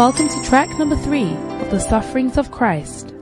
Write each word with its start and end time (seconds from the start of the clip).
Welcome 0.00 0.30
to 0.30 0.42
track 0.44 0.78
number 0.78 0.96
three 0.96 1.30
of 1.30 1.70
The 1.70 1.78
Sufferings 1.78 2.38
of 2.38 2.50
Christ. 2.50 3.12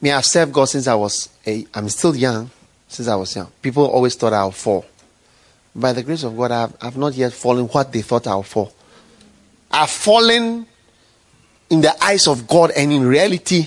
Me, 0.00 0.12
I've 0.12 0.24
served 0.24 0.52
God 0.52 0.66
since 0.66 0.86
I 0.86 0.94
was, 0.94 1.28
a, 1.44 1.66
I'm 1.74 1.88
still 1.88 2.14
young, 2.14 2.48
since 2.86 3.08
I 3.08 3.16
was 3.16 3.34
young. 3.34 3.48
People 3.60 3.86
always 3.86 4.14
thought 4.14 4.32
I'll 4.32 4.52
fall. 4.52 4.86
By 5.74 5.92
the 5.92 6.04
grace 6.04 6.22
of 6.22 6.36
God, 6.36 6.52
I've, 6.52 6.76
I've 6.80 6.96
not 6.96 7.14
yet 7.14 7.32
fallen 7.32 7.64
what 7.64 7.92
they 7.92 8.02
thought 8.02 8.28
I'll 8.28 8.44
fall. 8.44 8.72
I've 9.72 9.90
fallen 9.90 10.68
in 11.68 11.80
the 11.80 12.00
eyes 12.00 12.28
of 12.28 12.46
God 12.46 12.70
and 12.76 12.92
in 12.92 13.04
reality 13.04 13.66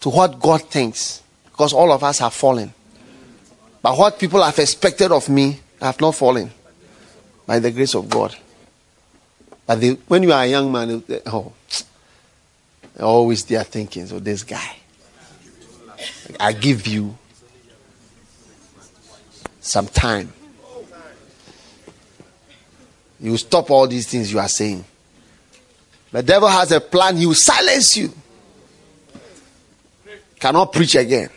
to 0.00 0.10
what 0.10 0.40
God 0.40 0.62
thinks. 0.62 1.22
Because 1.44 1.72
all 1.72 1.92
of 1.92 2.02
us 2.02 2.18
have 2.18 2.34
fallen. 2.34 2.74
But 3.80 3.96
what 3.96 4.18
people 4.18 4.42
have 4.42 4.58
expected 4.58 5.12
of 5.12 5.28
me, 5.28 5.60
I 5.80 5.86
have 5.86 6.00
not 6.00 6.16
fallen. 6.16 6.50
By 7.46 7.58
the 7.58 7.70
grace 7.70 7.94
of 7.94 8.08
God. 8.08 8.34
But 9.66 9.80
they, 9.80 9.90
when 9.90 10.22
you 10.22 10.32
are 10.32 10.42
a 10.42 10.46
young 10.46 10.70
man, 10.70 11.02
they- 11.06 11.16
eh, 11.16 11.20
oh, 11.26 11.52
always 13.00 13.44
they 13.44 13.56
are 13.56 13.64
thinking, 13.64 14.06
so 14.06 14.18
this 14.18 14.42
guy. 14.42 14.76
I 16.40 16.52
give 16.52 16.86
you 16.86 17.16
some 19.60 19.86
time. 19.86 20.32
You 23.20 23.36
stop 23.36 23.70
all 23.70 23.86
these 23.86 24.06
things 24.06 24.32
you 24.32 24.38
are 24.38 24.48
saying. 24.48 24.84
The 26.12 26.22
devil 26.22 26.48
has 26.48 26.70
a 26.72 26.80
plan, 26.80 27.16
he 27.16 27.26
will 27.26 27.34
silence 27.34 27.96
you. 27.96 28.12
Cannot 30.38 30.72
preach 30.72 30.94
again. 30.94 31.30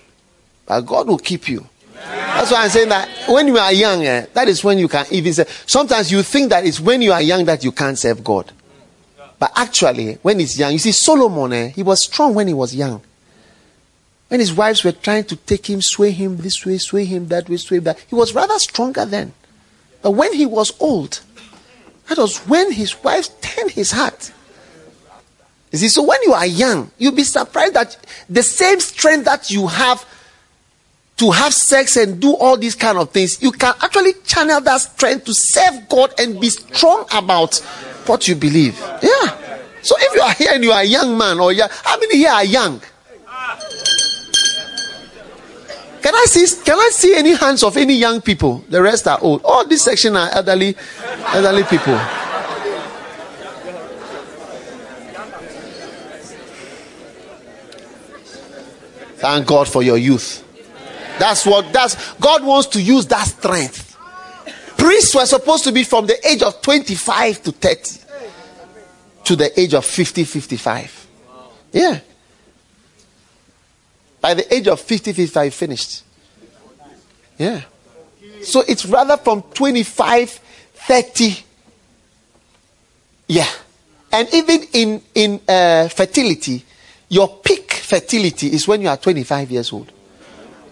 But 0.66 0.82
God 0.82 1.08
will 1.08 1.18
keep 1.18 1.48
you. 1.48 1.66
That's 2.08 2.52
why 2.52 2.64
I'm 2.64 2.70
saying 2.70 2.90
that 2.90 3.10
when 3.28 3.48
you 3.48 3.58
are 3.58 3.74
young, 3.74 4.06
eh, 4.06 4.26
that 4.34 4.48
is 4.48 4.64
when 4.64 4.78
you 4.78 4.88
can 4.88 5.06
even 5.12 5.34
say. 5.34 5.46
Sometimes 5.66 6.12
you 6.12 6.24
think 6.24 6.50
that 6.50 6.66
it's 6.66 6.80
when 6.80 7.02
you 7.02 7.12
are 7.12 7.22
young 7.22 7.45
that 7.45 7.64
you 7.64 7.72
can't 7.72 7.98
serve 7.98 8.23
God. 8.23 8.52
But 9.40 9.52
actually, 9.56 10.14
when 10.22 10.40
he's 10.40 10.58
young, 10.58 10.72
you 10.73 10.80
see, 10.80 10.92
Solomon, 10.92 11.54
eh, 11.54 11.68
he 11.70 11.84
was 11.84 12.04
strong 12.04 12.34
when 12.34 12.48
he 12.48 12.54
was 12.54 12.73
young. 12.73 13.02
When 14.30 14.40
his 14.40 14.54
wives 14.54 14.84
were 14.84 14.92
trying 14.92 15.26
to 15.26 15.36
take 15.36 15.70
him, 15.70 15.81
sway 15.81 16.12
him 16.12 16.38
this 16.38 16.66
way, 16.66 16.78
sway 16.78 17.06
him 17.06 17.28
that 17.28 17.50
way, 17.50 17.58
sway 17.58 17.80
that, 17.80 18.00
he 18.08 18.16
was 18.16 18.34
rather 18.34 18.58
stronger 18.59 19.06
then. 19.06 19.34
But 20.02 20.12
when 20.12 20.34
he 20.34 20.46
was 20.46 20.74
old, 20.80 21.22
that 22.08 22.18
was 22.18 22.38
when 22.40 22.72
his 22.72 23.02
wives 23.03 23.30
turned 23.42 23.72
his 23.72 23.92
heart. 23.92 24.31
You 25.72 25.80
see, 25.80 25.90
so 25.90 26.03
when 26.03 26.22
you 26.24 26.34
are 26.34 26.46
young, 26.46 26.92
you'll 26.98 27.16
be 27.16 27.24
surprised 27.24 27.74
that 27.74 27.98
the 28.30 28.44
same 28.44 28.80
strength 28.80 29.26
that 29.26 29.52
you 29.52 29.68
have 29.68 30.06
to 31.18 31.32
have 31.32 31.54
sex 31.54 31.98
and 31.98 32.22
do 32.22 32.36
all 32.36 32.58
these 32.58 32.76
kind 32.76 32.98
of 32.98 33.10
things, 33.12 33.42
you 33.42 33.52
can 33.52 33.73
actually 33.82 34.14
channel 34.23 34.62
that 34.62 34.78
strength 34.78 35.26
to 35.26 35.34
serve 35.34 35.90
God 35.90 36.14
and 36.20 36.40
be 36.40 36.50
strong 36.50 37.06
about 37.14 37.58
what 38.06 38.28
you 38.28 38.36
believe. 38.36 38.80
Yeah. 39.02 39.59
So 39.82 39.96
if 40.00 40.16
you 40.16 40.22
are 40.22 40.34
here 40.34 40.50
and 40.54 40.64
you 40.64 40.72
are 40.72 40.82
a 40.82 40.86
young 40.86 41.18
man 41.18 41.40
or 41.40 41.52
young, 41.52 41.70
how 41.84 42.00
many 42.00 42.18
here 42.18 42.32
are 42.32 42.44
young? 42.44 42.82
Can 46.02 46.16
I 46.16 46.26
see? 46.28 46.64
Can 46.64 46.78
I 46.78 46.90
see 46.94 47.16
any 47.16 47.34
hands 47.34 47.64
of 47.64 47.76
any 47.76 47.96
young 47.96 48.22
people? 48.22 48.64
The 48.70 48.81
rest 48.81 49.08
are 49.08 49.20
old. 49.22 49.42
All 49.44 49.68
this 49.68 49.84
section 49.84 50.16
are 50.16 50.30
elderly, 50.31 50.76
elderly 51.34 51.64
people. 51.64 52.00
Thank 59.18 59.48
God 59.48 59.68
for 59.68 59.81
your 59.81 59.98
youth. 59.98 60.47
That's 61.20 61.46
what 61.46 61.72
that's 61.73 62.14
God 62.16 62.44
wants 62.44 62.68
to 62.70 62.82
use 62.82 63.06
that 63.08 63.28
strength. 63.28 63.98
Priests 64.78 65.16
were 65.16 65.26
supposed 65.26 65.64
to 65.64 65.72
be 65.72 65.84
from 65.84 66.06
the 66.06 66.28
age 66.28 66.44
of 66.44 66.62
25 66.62 67.44
to 67.44 67.52
30 67.52 68.08
to 69.26 69.36
the 69.36 69.59
age 69.59 69.74
of 69.74 69.84
50, 69.84 70.24
55. 70.24 71.08
Yeah. 71.74 72.00
By 74.22 74.36
the 74.36 74.53
age 74.53 74.68
of 74.68 74.80
50, 74.80 75.12
55, 75.12 75.53
finished. 75.53 76.03
Yeah. 77.38 77.62
So 78.41 78.64
it's 78.68 78.86
rather 78.86 79.18
from 79.18 79.41
25, 79.41 80.30
30. 80.30 81.44
Yeah. 83.28 83.47
And 84.12 84.34
even 84.34 84.64
in, 84.72 85.02
in 85.14 85.41
uh, 85.47 85.90
fertility, 85.90 86.64
your 87.09 87.28
peak 87.28 87.74
fertility 87.74 88.53
is 88.53 88.68
when 88.68 88.81
you 88.81 88.88
are 88.88 88.97
25 88.97 89.52
years 89.52 89.74
old. 89.74 89.91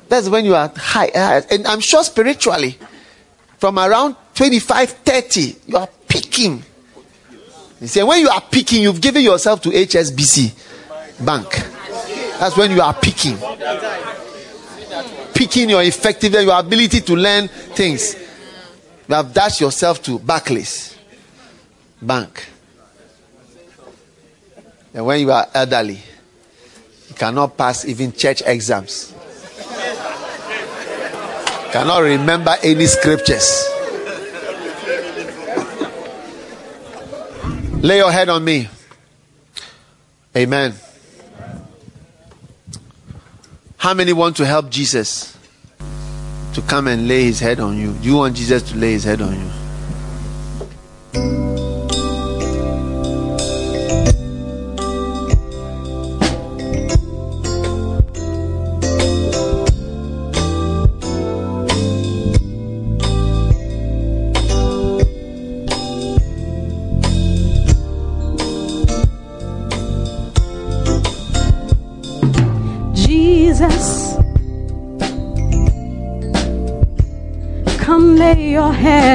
That's 0.07 0.29
when 0.29 0.45
you 0.45 0.55
are 0.55 0.71
high. 0.75 1.07
uh, 1.09 1.41
And 1.49 1.65
I'm 1.67 1.79
sure 1.79 2.03
spiritually, 2.03 2.77
from 3.57 3.79
around 3.79 4.15
25, 4.35 4.89
30, 4.91 5.55
you 5.67 5.77
are 5.77 5.89
peaking. 6.07 6.63
You 7.81 7.87
see, 7.87 8.03
when 8.03 8.19
you 8.19 8.29
are 8.29 8.41
peaking, 8.41 8.83
you've 8.83 9.01
given 9.01 9.23
yourself 9.23 9.61
to 9.63 9.69
HSBC 9.69 10.53
Bank. 11.25 11.47
That's 12.39 12.55
when 12.57 12.71
you 12.71 12.81
are 12.81 12.93
peaking. 12.93 13.37
Peaking 15.33 15.69
your 15.69 15.81
effectiveness, 15.83 16.43
your 16.45 16.59
ability 16.59 17.01
to 17.01 17.15
learn 17.15 17.47
things. 17.47 18.15
You 19.07 19.15
have 19.15 19.33
dashed 19.33 19.61
yourself 19.61 20.01
to 20.03 20.19
Barclays 20.19 20.97
Bank. 22.01 22.47
And 24.93 25.05
when 25.05 25.19
you 25.21 25.31
are 25.31 25.47
elderly, 25.53 25.99
you 27.09 27.15
cannot 27.15 27.57
pass 27.57 27.85
even 27.85 28.11
church 28.13 28.41
exams. 28.45 29.13
Cannot 31.75 32.03
remember 32.03 32.55
any 32.63 32.85
scriptures. 32.85 33.67
Lay 37.83 37.97
your 37.97 38.13
head 38.13 38.29
on 38.29 38.45
me. 38.45 38.69
Amen. 40.37 40.73
How 43.75 43.93
many 43.93 44.13
want 44.13 44.37
to 44.37 44.45
help 44.45 44.69
Jesus 44.69 45.37
to 46.53 46.61
come 46.61 46.87
and 46.87 47.09
lay 47.09 47.25
his 47.25 47.41
head 47.41 47.59
on 47.59 47.77
you? 47.77 47.91
Do 47.91 48.07
you 48.07 48.15
want 48.15 48.37
Jesus 48.37 48.63
to 48.71 48.77
lay 48.77 48.93
his 48.93 49.03
head 49.03 49.21
on 49.21 49.35
you? 49.35 49.51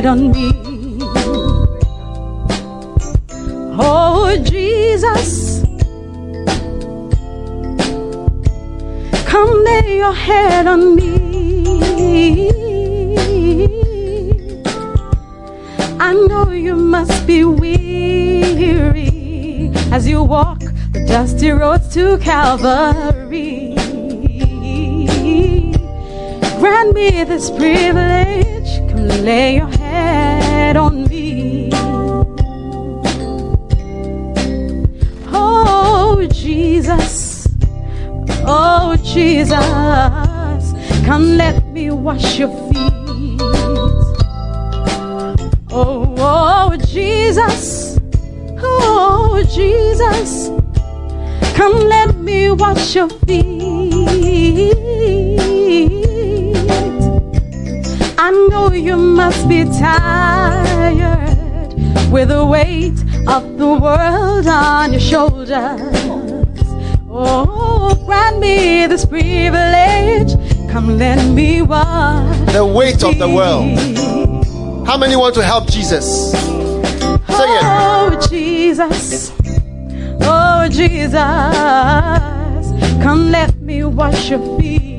On 0.06 0.30
me. 0.32 0.50
Oh, 3.82 4.36
Jesus, 4.44 5.62
come 9.26 9.64
lay 9.64 9.98
your 9.98 10.12
head 10.12 10.66
on 10.66 10.94
me. 10.96 12.50
I 15.98 16.12
know 16.14 16.50
you 16.50 16.76
must 16.76 17.26
be 17.26 17.44
weary 17.44 19.10
as 19.92 20.06
you 20.06 20.22
walk 20.22 20.60
the 20.92 21.04
dusty 21.06 21.50
roads 21.50 21.92
to 21.94 22.18
Calvary. 22.18 23.74
Grant 26.58 26.94
me 26.94 27.24
this 27.24 27.50
privilege, 27.50 28.78
come 28.90 29.06
lay 29.24 29.56
your 29.56 29.68
head 30.00 30.76
on 30.76 31.04
me. 31.08 31.70
Oh, 35.32 36.26
Jesus, 36.32 37.46
oh, 38.46 38.96
Jesus, 39.02 39.52
come 41.04 41.36
let 41.36 41.64
me 41.68 41.90
wash 41.90 42.38
your 42.38 42.48
feet. 42.48 43.40
Oh, 45.72 46.14
oh, 46.18 46.76
Jesus, 46.86 47.98
oh, 48.58 49.42
Jesus, 49.48 50.50
come 51.56 51.76
let 51.88 52.16
me 52.16 52.50
wash 52.50 52.94
your 52.94 53.08
feet. 53.26 53.49
You 58.80 58.96
must 58.96 59.48
be 59.48 59.64
tired 59.64 61.74
with 62.10 62.28
the 62.28 62.44
weight 62.44 62.98
of 63.28 63.58
the 63.58 63.66
world 63.66 64.46
on 64.46 64.92
your 64.92 65.00
shoulders. 65.00 65.80
Oh, 67.10 67.94
grant 68.06 68.38
me 68.38 68.86
this 68.86 69.04
privilege. 69.04 70.32
Come, 70.70 70.98
let 70.98 71.22
me 71.32 71.62
wash. 71.62 72.52
The 72.52 72.64
weight 72.64 73.02
of 73.04 73.18
the 73.18 73.28
world. 73.28 73.78
How 74.86 74.96
many 74.96 75.16
want 75.16 75.34
to 75.34 75.44
help 75.44 75.68
Jesus? 75.68 76.32
Sing 76.32 76.40
it. 77.28 77.62
Oh, 77.62 78.26
Jesus. 78.30 79.32
Oh, 80.22 80.68
Jesus. 80.70 81.12
Come, 83.02 83.30
let 83.30 83.54
me 83.60 83.84
wash 83.84 84.30
your 84.30 84.58
feet. 84.58 84.89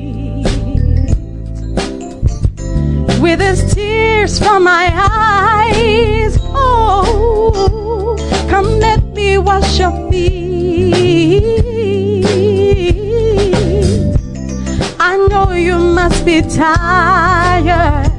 With 3.32 3.40
his 3.40 3.74
tears 3.74 4.38
from 4.38 4.64
my 4.64 4.90
eyes. 4.92 6.36
Oh, 6.52 8.14
come, 8.50 8.78
let 8.78 9.02
me 9.14 9.38
wash 9.38 9.78
your 9.78 10.10
feet. 10.10 11.56
I 15.00 15.16
know 15.30 15.52
you 15.52 15.78
must 15.78 16.26
be 16.26 16.42
tired 16.42 18.12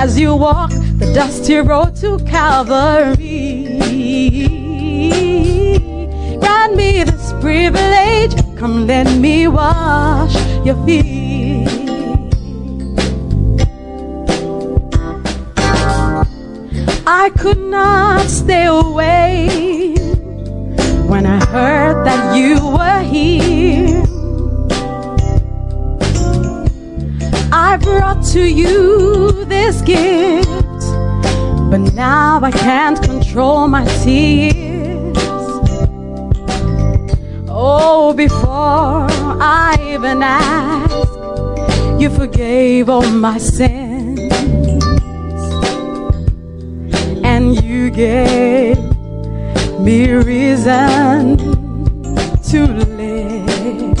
as 0.00 0.18
you 0.18 0.34
walk 0.34 0.70
the 0.70 1.12
dusty 1.14 1.56
road 1.56 1.94
to 1.96 2.18
Calvary. 2.20 3.66
Grant 6.40 6.74
me 6.74 7.04
this 7.04 7.34
privilege, 7.42 8.34
come 8.56 8.86
let 8.86 9.14
me 9.18 9.46
wash 9.46 10.34
your 10.64 10.82
feet. 10.86 11.27
Could 17.38 17.58
not 17.58 18.28
stay 18.28 18.66
away 18.66 19.94
when 21.06 21.24
I 21.24 21.38
heard 21.46 22.04
that 22.04 22.36
you 22.36 22.54
were 22.76 23.02
here. 23.02 24.02
I 27.52 27.76
brought 27.76 28.24
to 28.32 28.42
you 28.42 29.44
this 29.44 29.80
gift, 29.82 30.48
but 31.70 31.78
now 31.94 32.40
I 32.42 32.50
can't 32.50 33.00
control 33.02 33.68
my 33.68 33.84
tears. 34.02 35.16
Oh, 37.48 38.12
before 38.16 39.06
I 39.40 39.76
even 39.94 40.22
asked, 40.24 42.00
you 42.00 42.10
forgave 42.10 42.88
all 42.88 43.08
my 43.10 43.38
sins, 43.38 43.77
you 47.88 47.94
gave 47.94 48.78
me 49.80 50.12
reason 50.12 51.38
to 52.42 52.66
live. 52.66 53.98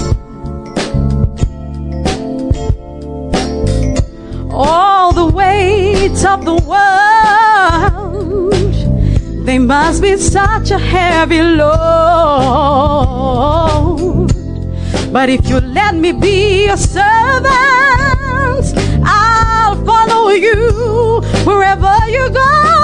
all 4.50 5.12
the 5.12 5.26
weight 5.26 6.24
of 6.24 6.44
the 6.44 6.56
world. 6.72 8.52
They 9.46 9.58
must 9.58 10.02
be 10.02 10.16
such 10.16 10.70
a 10.72 10.78
heavy 10.78 11.42
load. 11.42 11.68
But 15.12 15.30
if 15.30 15.48
you 15.48 15.60
let 15.60 15.94
me 15.94 16.12
be 16.12 16.66
your 16.66 16.76
servant, 16.76 17.46
I'll 19.04 19.76
follow 19.86 20.30
you 20.30 21.22
wherever 21.46 21.96
you 22.08 22.28
go. 22.30 22.77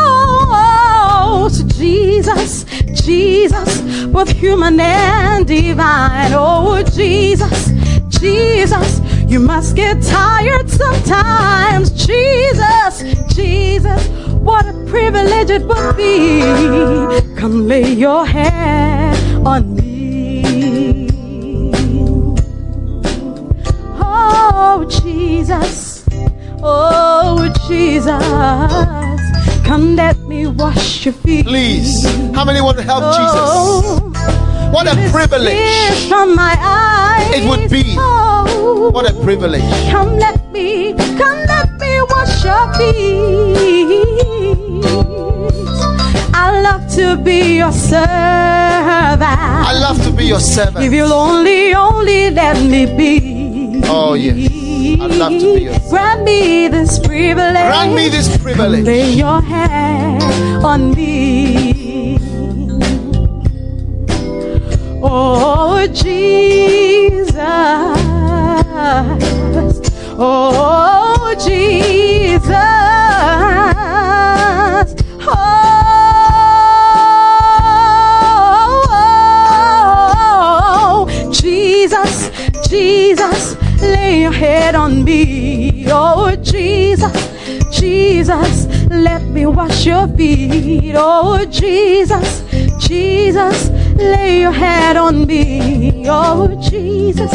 Jesus, 2.14 2.64
Jesus, 3.04 4.04
both 4.06 4.30
human 4.30 4.78
and 4.78 5.44
divine. 5.44 6.30
Oh, 6.32 6.80
Jesus, 6.94 7.72
Jesus, 8.08 9.00
you 9.26 9.40
must 9.40 9.74
get 9.74 10.00
tired 10.00 10.70
sometimes. 10.70 11.90
Jesus, 11.90 13.02
Jesus, 13.34 14.06
what 14.30 14.64
a 14.64 14.72
privilege 14.86 15.50
it 15.50 15.62
would 15.62 15.96
be. 15.96 16.40
Come 17.36 17.66
lay 17.66 17.92
your 17.92 18.24
hand 18.24 19.44
on 19.44 19.74
me. 19.74 21.08
Oh, 24.00 24.86
Jesus, 25.02 26.04
oh, 26.62 27.52
Jesus, 27.66 28.22
come 29.66 29.96
let 29.96 30.16
me 30.34 30.46
wash 30.46 31.04
your 31.06 31.14
feet. 31.14 31.46
Please. 31.46 32.04
How 32.34 32.44
many 32.44 32.60
want 32.60 32.76
to 32.78 32.82
help 32.84 33.02
oh, 33.04 33.12
Jesus? 33.18 33.48
Oh, 33.54 34.70
What 34.74 34.86
a 34.86 34.94
privilege. 35.10 36.08
from 36.08 36.34
my 36.34 36.54
eyes. 36.60 37.30
It 37.38 37.48
would 37.48 37.70
be. 37.70 37.82
Oh, 37.98 38.90
What 38.92 39.08
a 39.10 39.14
privilege. 39.22 39.62
Come 39.90 40.18
let 40.18 40.38
me, 40.52 40.94
come 41.20 41.40
let 41.54 41.68
me 41.80 41.92
wash 42.10 42.44
your 42.44 42.64
feet. 42.74 44.04
I 46.34 46.60
love 46.66 46.82
to 46.98 47.16
be 47.22 47.56
your 47.62 47.72
servant. 47.72 48.02
I 49.70 49.72
love 49.80 50.02
to 50.04 50.10
be 50.12 50.24
your 50.26 50.40
servant. 50.40 50.84
If 50.84 50.92
you'll 50.92 51.12
only, 51.12 51.74
only 51.74 52.30
let 52.30 52.58
me 52.62 52.86
be. 52.86 53.82
Oh, 53.86 54.14
yes. 54.14 54.63
I'd 55.00 55.16
love 55.16 55.32
to 55.32 55.54
be 55.54 55.62
your 55.62 55.74
servant. 55.74 55.90
Grant 55.90 56.22
me 56.24 56.68
this 56.68 56.98
privilege. 56.98 57.52
Grant 57.52 57.94
me 57.94 58.08
this 58.08 58.36
privilege. 58.38 58.84
Lay 58.84 59.12
your 59.12 59.40
hand 59.40 60.22
on 60.64 60.92
me. 60.94 62.18
Oh, 65.02 65.86
Jesus. 65.92 67.34
Oh, 70.16 71.34
Jesus. 71.44 72.54
Oh, 80.56 81.30
Jesus, 81.32 82.30
Jesus, 82.68 83.53
lay 83.84 84.22
your 84.22 84.32
head 84.32 84.74
on 84.74 85.04
me. 85.04 85.86
Oh, 85.88 86.34
Jesus, 86.36 87.12
Jesus, 87.70 88.66
let 88.88 89.22
me 89.22 89.46
wash 89.46 89.86
your 89.86 90.06
feet. 90.16 90.94
Oh, 90.96 91.44
Jesus, 91.50 92.42
Jesus, 92.78 93.68
lay 93.96 94.40
your 94.40 94.52
head 94.52 94.96
on 94.96 95.26
me. 95.26 96.04
Oh, 96.08 96.48
Jesus, 96.70 97.32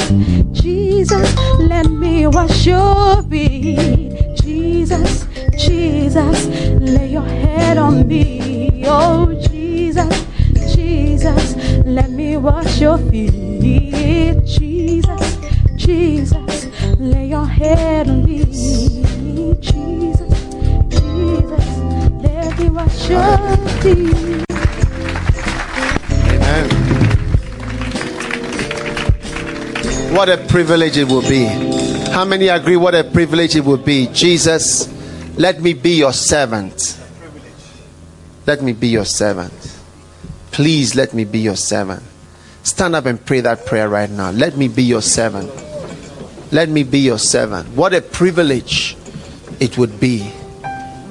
Jesus, 0.52 1.36
let 1.60 1.88
me 1.90 2.28
wash 2.28 2.66
your 2.66 3.22
feet. 3.24 4.36
Jesus, 4.42 5.26
Jesus, 5.58 6.48
lay 6.80 7.12
your 7.12 7.22
head 7.22 7.78
on 7.78 8.08
me. 8.08 8.84
Oh, 8.86 9.34
Jesus, 9.50 10.26
Jesus, 10.74 11.56
let 11.86 12.10
me 12.10 12.38
wash 12.38 12.82
your 12.82 12.98
feet. 12.98 14.44
Jesus, 14.46 15.29
Jesus, 15.90 16.70
lay 17.00 17.30
your 17.30 17.48
head 17.48 18.08
on 18.08 18.24
me. 18.24 18.46
Jesus, 18.46 19.60
Jesus, 19.60 20.36
let 22.22 22.60
me 22.60 22.70
wash 22.70 23.10
your 23.10 23.58
feet. 23.82 24.46
Amen. 26.30 26.70
What 30.14 30.30
a 30.30 30.38
privilege 30.48 30.98
it 30.98 31.08
will 31.08 31.28
be. 31.28 31.46
How 32.12 32.24
many 32.24 32.50
agree 32.50 32.78
what 32.78 32.94
a 32.94 33.04
privilege 33.04 33.56
it 33.56 33.66
will 33.66 33.78
be? 33.78 34.10
Jesus, 34.14 34.88
let 35.40 35.60
me 35.60 35.74
be 35.74 35.98
your 35.98 36.14
servant. 36.14 37.00
Let 38.46 38.62
me 38.62 38.74
be 38.74 38.90
your 38.90 39.06
servant. 39.06 39.54
Please 40.52 40.94
let 40.94 41.16
me 41.16 41.24
be 41.24 41.40
your 41.40 41.56
servant. 41.56 42.04
Stand 42.62 42.96
up 42.96 43.08
and 43.08 43.26
pray 43.26 43.42
that 43.42 43.66
prayer 43.66 43.90
right 43.90 44.12
now. 44.12 44.30
Let 44.30 44.56
me 44.56 44.68
be 44.68 44.84
your 44.84 45.02
servant. 45.02 45.50
Let 46.52 46.70
me 46.70 46.84
be 46.84 47.00
your 47.00 47.20
servant. 47.20 47.68
What 47.76 47.94
a 47.94 48.02
privilege 48.02 48.98
it 49.60 49.78
would 49.78 50.00
be. 50.00 50.32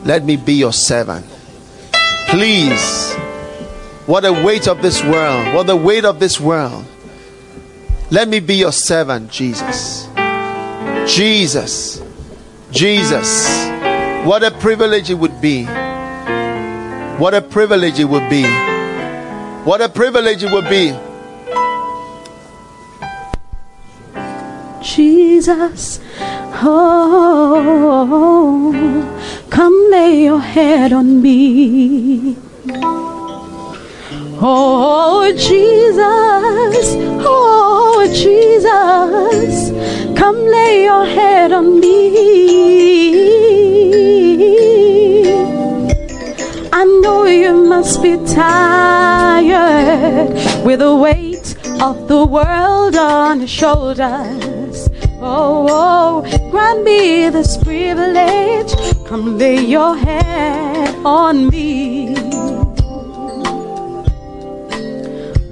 Let 0.04 0.24
me 0.24 0.36
be 0.36 0.54
your 0.54 0.72
servant. 0.72 1.26
Please. 2.28 3.14
What 4.06 4.24
a 4.24 4.32
weight 4.32 4.66
of 4.66 4.82
this 4.82 5.02
world. 5.04 5.54
What 5.54 5.66
the 5.66 5.76
weight 5.76 6.04
of 6.04 6.18
this 6.18 6.40
world. 6.40 6.84
Let 8.10 8.28
me 8.28 8.40
be 8.40 8.54
your 8.54 8.72
servant, 8.72 9.30
Jesus. 9.30 10.08
Jesus. 11.06 12.02
Jesus. 12.70 13.68
What 14.26 14.42
a 14.42 14.50
privilege 14.50 15.10
it 15.10 15.14
would 15.14 15.40
be. 15.40 15.64
What 17.18 17.34
a 17.34 17.42
privilege 17.42 18.00
it 18.00 18.06
would 18.06 18.28
be. 18.28 18.44
What 19.64 19.80
a 19.80 19.88
privilege 19.88 20.42
it 20.42 20.50
would 20.50 20.68
be. 20.68 20.96
Jesus, 24.82 26.00
oh, 26.62 27.74
come 29.50 29.90
lay 29.90 30.24
your 30.24 30.40
head 30.40 30.92
on 30.92 31.20
me. 31.20 32.36
Oh, 34.40 35.32
Jesus, 35.36 36.94
oh, 37.26 38.08
Jesus, 38.12 39.70
come 40.16 40.36
lay 40.46 40.84
your 40.84 41.04
head 41.06 41.50
on 41.52 41.80
me. 41.80 41.98
I 46.72 46.84
know 47.02 47.24
you 47.24 47.64
must 47.64 48.00
be 48.00 48.16
tired 48.26 50.32
with 50.64 50.78
the 50.78 50.94
weight 50.94 51.56
of 51.82 52.06
the 52.06 52.24
world 52.24 52.94
on 52.94 53.40
your 53.40 53.48
shoulders. 53.48 54.57
Oh, 55.20 55.66
oh, 55.68 56.50
grant 56.50 56.84
me 56.84 57.28
this 57.28 57.56
privilege. 57.56 58.72
Come 59.06 59.36
lay 59.36 59.64
your 59.64 59.96
head 59.96 60.94
on 61.04 61.48
me. 61.48 62.14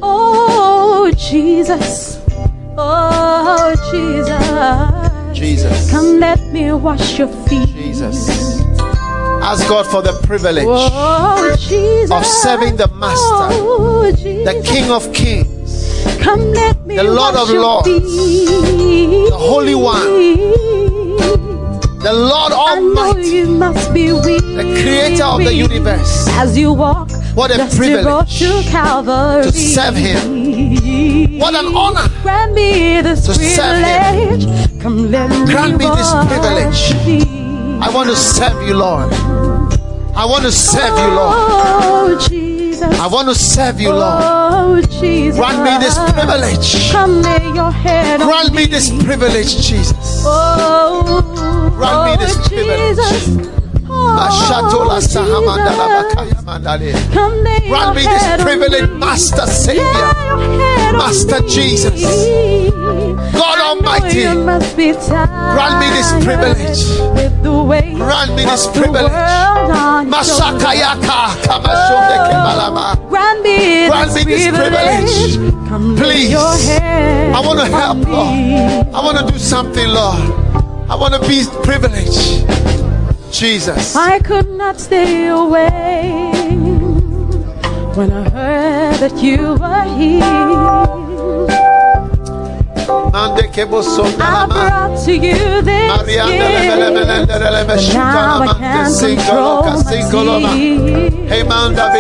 Oh, 0.02 1.10
Jesus. 1.16 2.20
Oh, 2.78 3.74
Jesus. 3.90 5.36
Jesus. 5.36 5.90
Come 5.90 6.20
let 6.20 6.40
me 6.52 6.72
wash 6.72 7.18
your 7.18 7.28
feet. 7.46 7.68
Jesus. 7.68 8.60
Ask 9.42 9.68
God 9.68 9.86
for 9.86 10.02
the 10.02 10.12
privilege, 10.26 10.66
Oh. 10.68 11.52
Of 12.10 12.26
serving 12.26 12.76
the 12.76 12.88
Master, 12.94 13.48
Oh, 13.58 14.10
the 14.12 14.62
King 14.64 14.90
of 14.90 15.12
Kings, 15.12 15.48
Come 16.26 16.52
let 16.54 16.84
me 16.84 16.96
the 16.96 17.04
Lord 17.04 17.36
of 17.36 17.48
Lords, 17.50 17.86
feet. 17.86 18.00
the 19.30 19.36
Holy 19.38 19.76
One, 19.76 20.02
the 22.02 22.12
Lord 22.12 22.52
Almighty, 22.52 23.28
you 23.28 23.46
must 23.46 23.94
be 23.94 24.12
weak. 24.12 24.42
the 24.42 24.64
Creator 24.82 25.22
of 25.22 25.44
the 25.44 25.54
universe. 25.54 26.26
As 26.30 26.58
you 26.58 26.72
walk 26.72 27.10
What 27.36 27.52
a 27.52 27.58
just 27.58 27.76
to 27.76 28.02
go 28.02 28.24
privilege 28.24 28.38
to 28.40 29.52
to 29.52 29.52
serve 29.52 29.94
Him. 29.94 31.38
What 31.38 31.54
an 31.54 31.66
honor 31.76 32.08
Grant 32.22 32.54
me 32.54 33.00
this 33.02 33.24
to 33.26 33.34
serve 33.34 33.78
Him. 33.84 34.40
privilege. 34.40 34.82
Come 34.82 35.10
let 35.12 35.30
me 35.30 35.46
Grant 35.46 35.78
me 35.78 35.86
this 35.94 36.10
privilege. 36.26 36.82
I 37.80 37.88
want 37.94 38.08
to 38.10 38.16
serve 38.16 38.66
you, 38.66 38.74
Lord. 38.74 39.12
I 40.16 40.24
want 40.26 40.42
to 40.42 40.50
serve 40.50 40.98
you, 40.98 41.14
Lord. 41.14 41.36
Oh, 41.38 42.18
Oh, 42.82 42.88
Jesus. 42.88 43.00
I 43.00 43.06
want 43.06 43.28
to 43.28 43.34
serve 43.34 43.80
you, 43.80 43.90
Lord. 43.90 44.02
Oh, 44.02 44.82
Jesus. 45.00 45.38
Grant 45.38 45.62
me 45.62 45.84
this 45.84 45.98
privilege. 46.12 46.92
Come 46.92 47.22
lay 47.22 47.54
your 47.54 47.70
head 47.70 48.20
Grant 48.20 48.52
me 48.54 48.66
this 48.66 48.90
privilege, 49.02 49.56
Jesus. 49.66 50.22
Oh, 50.26 51.22
Grant 51.76 52.20
me 52.20 52.26
this 52.26 52.36
oh, 52.36 52.48
privilege. 52.48 52.96
Jesus. 52.96 53.55
Grant 57.68 57.94
your 57.94 57.94
me 57.94 58.02
this 58.02 58.42
privilege. 58.42 58.90
Master 58.98 59.46
Savior. 59.46 59.82
your 59.82 60.38
head 60.60 60.94
on 60.94 60.98
Master. 60.98 61.40
Jesus. 61.48 62.00
God 63.32 63.58
Almighty. 63.58 64.20
you 64.20 64.34
must 64.44 64.76
be 64.76 64.92
Grant 64.92 65.80
me 65.80 65.88
this 65.90 66.10
privilege. 66.24 66.82
With 67.14 67.42
the 67.42 67.62
weight 67.62 67.96
Grant 67.96 68.34
me 68.36 68.44
this 68.44 68.66
privilege. 68.68 69.10
world 69.10 69.70
on 69.70 70.06
your 70.06 70.14
Masakayaka 70.14 71.34
kamashonde 71.44 72.16
oh, 72.16 72.28
kemalama. 72.30 72.96
Oh, 72.96 73.08
Grant 73.08 73.42
me 73.42 74.24
this 74.24 74.48
privilege. 74.48 75.36
Please. 75.98 76.34
I 76.34 77.42
want 77.44 77.58
to 77.60 77.66
help. 77.66 77.98
Lord. 78.06 78.94
I 78.94 79.00
want 79.04 79.18
to 79.18 79.32
do 79.32 79.38
something, 79.38 79.88
Lord. 79.88 80.20
I 80.88 80.94
want 80.94 81.14
to 81.14 81.20
be 81.28 81.44
privileged. 81.64 82.46
Jesus. 83.32 83.96
I 83.96 84.18
could 84.20 84.48
not 84.50 84.80
stay 84.80 85.28
away 85.28 86.32
when 87.94 88.12
I 88.12 88.28
heard 88.30 88.96
that 89.00 89.16
you 89.22 89.56
were 89.56 89.84
here. 89.96 90.22
I 94.18 94.46
brought 94.46 95.04
to 95.04 95.12
you 95.12 95.62
this 95.62 95.90
gift. 96.06 97.94
Now 97.94 98.42
I 98.42 98.54
can't 98.58 98.98
control 98.98 99.62
my 99.62 99.82
singoloma. 99.82 100.52
tears. 100.52 101.30
Hey 101.30 101.42
manda 101.42 101.92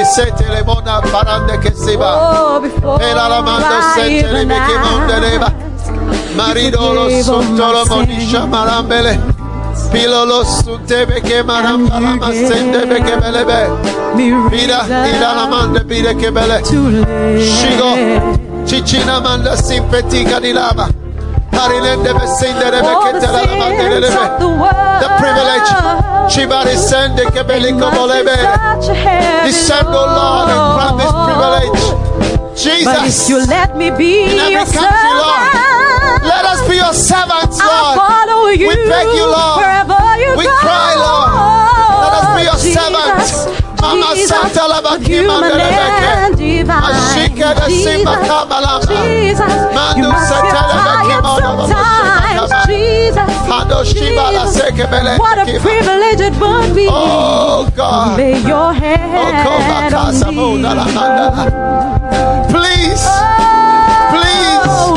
le 0.48 0.62
mona 0.64 1.00
parande 1.02 1.58
ke 1.58 1.72
siba. 1.74 2.10
Oh, 2.20 2.60
before 2.60 3.02
Ela 3.02 3.28
la 3.28 3.42
mando 3.42 3.66
I 3.66 4.08
even 4.10 4.48
beke 4.48 4.74
monde 4.84 5.16
leba. 5.20 5.48
asked, 5.86 6.36
Marido 6.36 6.92
lo 6.92 7.08
forgave 7.08 7.28
all 7.28 7.42
suntolo 7.42 7.84
my 7.84 8.06
monisha 8.06 8.40
sins. 8.42 9.35
Marambele. 9.76 9.90
Pilo 9.92 10.24
lo 10.24 10.44
marambala 11.42 12.16
masende 12.16 12.86
gave 12.86 12.86
beke 12.86 13.16
belebe. 13.20 13.68
me 14.16 14.50
Pida, 14.50 14.86
la 15.34 15.46
mande 15.46 15.80
pide 15.84 16.14
ke 16.14 16.30
bele. 16.32 16.62
Shigo, 17.40 18.36
Chichina 18.66 19.20
manda 19.22 19.56
simpetica 19.56 20.40
di 20.40 20.52
lava. 20.52 20.88
Parilende 21.50 22.12
besindere 22.12 22.80
All 22.80 23.12
the 23.12 23.18
bekete 23.20 23.32
la 23.32 23.56
mande 23.56 23.88
lebe. 23.88 24.06
of 24.16 24.38
the 24.40 24.48
world. 24.48 25.00
The 25.00 25.08
privilege. 25.18 25.70
Chibari 26.28 26.76
sende 26.76 27.24
ke 27.30 27.44
beli 27.46 27.72
Must 27.72 27.90
be 27.90 27.96
kobolebe. 27.96 28.36
such 28.36 28.88
a 28.88 28.94
heavy 28.94 29.46
Descend, 29.50 29.86
O 29.88 29.90
Lord, 29.92 30.48
and 30.50 30.74
grant 30.74 30.98
this 30.98 31.12
privilege. 31.24 31.80
But 32.84 33.06
if 33.06 33.28
you 33.28 33.38
let 33.46 33.76
me 33.76 33.90
be 33.90 34.24
In 34.24 34.38
every 34.40 34.52
your 34.54 34.64
country, 34.66 35.12
Lord, 35.14 35.52
servant, 35.52 35.75
let 36.26 36.44
us 36.44 36.60
be 36.68 36.76
your 36.76 36.92
servants, 36.94 37.58
Lord. 37.58 37.96
follow 37.98 38.48
you. 38.50 38.68
We 38.68 38.74
beg 38.90 39.06
you, 39.14 39.26
Lord. 39.26 39.56
Wherever 39.62 40.00
you 40.22 40.30
We 40.36 40.44
go. 40.44 40.56
cry, 40.60 40.94
Lord. 40.98 41.30
Let 42.02 42.12
us 42.20 42.26
be 42.36 42.42
your 42.44 42.58
Jesus, 42.60 42.74
servants. 42.74 43.66
Mama 43.80 44.16
Santa 44.16 44.66
la 44.66 44.80
with 44.80 44.86
baki 45.02 45.22
and 45.22 46.36
divine. 46.36 46.82
Ashike 46.82 47.48
de 47.54 47.66
simba 47.70 48.16
kabalama. 48.26 48.86
Jesus, 48.86 49.54
Mandu 49.76 50.02
you 50.02 50.08
must 50.08 50.32
get 50.32 50.42
setele 50.42 50.76
beki 50.86 51.06
tired 51.06 51.22
mono 51.22 51.48
mono 51.56 51.66
sometimes. 51.66 52.50
shikakaba. 52.50 52.66
Jesus, 52.66 53.30
Hado 53.50 53.78
shiba 53.84 54.24
la 54.32 54.44
Jesus, 54.46 55.18
what 55.18 55.38
a 55.38 55.44
privilege 55.60 56.20
it 56.20 56.34
would 56.40 56.74
be. 56.74 56.86
Oh 56.90 57.70
God. 57.76 58.18
Lay 58.18 58.38
your 58.40 58.56
oh, 58.56 58.72
head 58.72 59.00
Okobakasa 59.22 60.26
on 60.26 60.34
me. 60.34 60.36
Please, 62.50 63.06
Oh, 64.68 64.96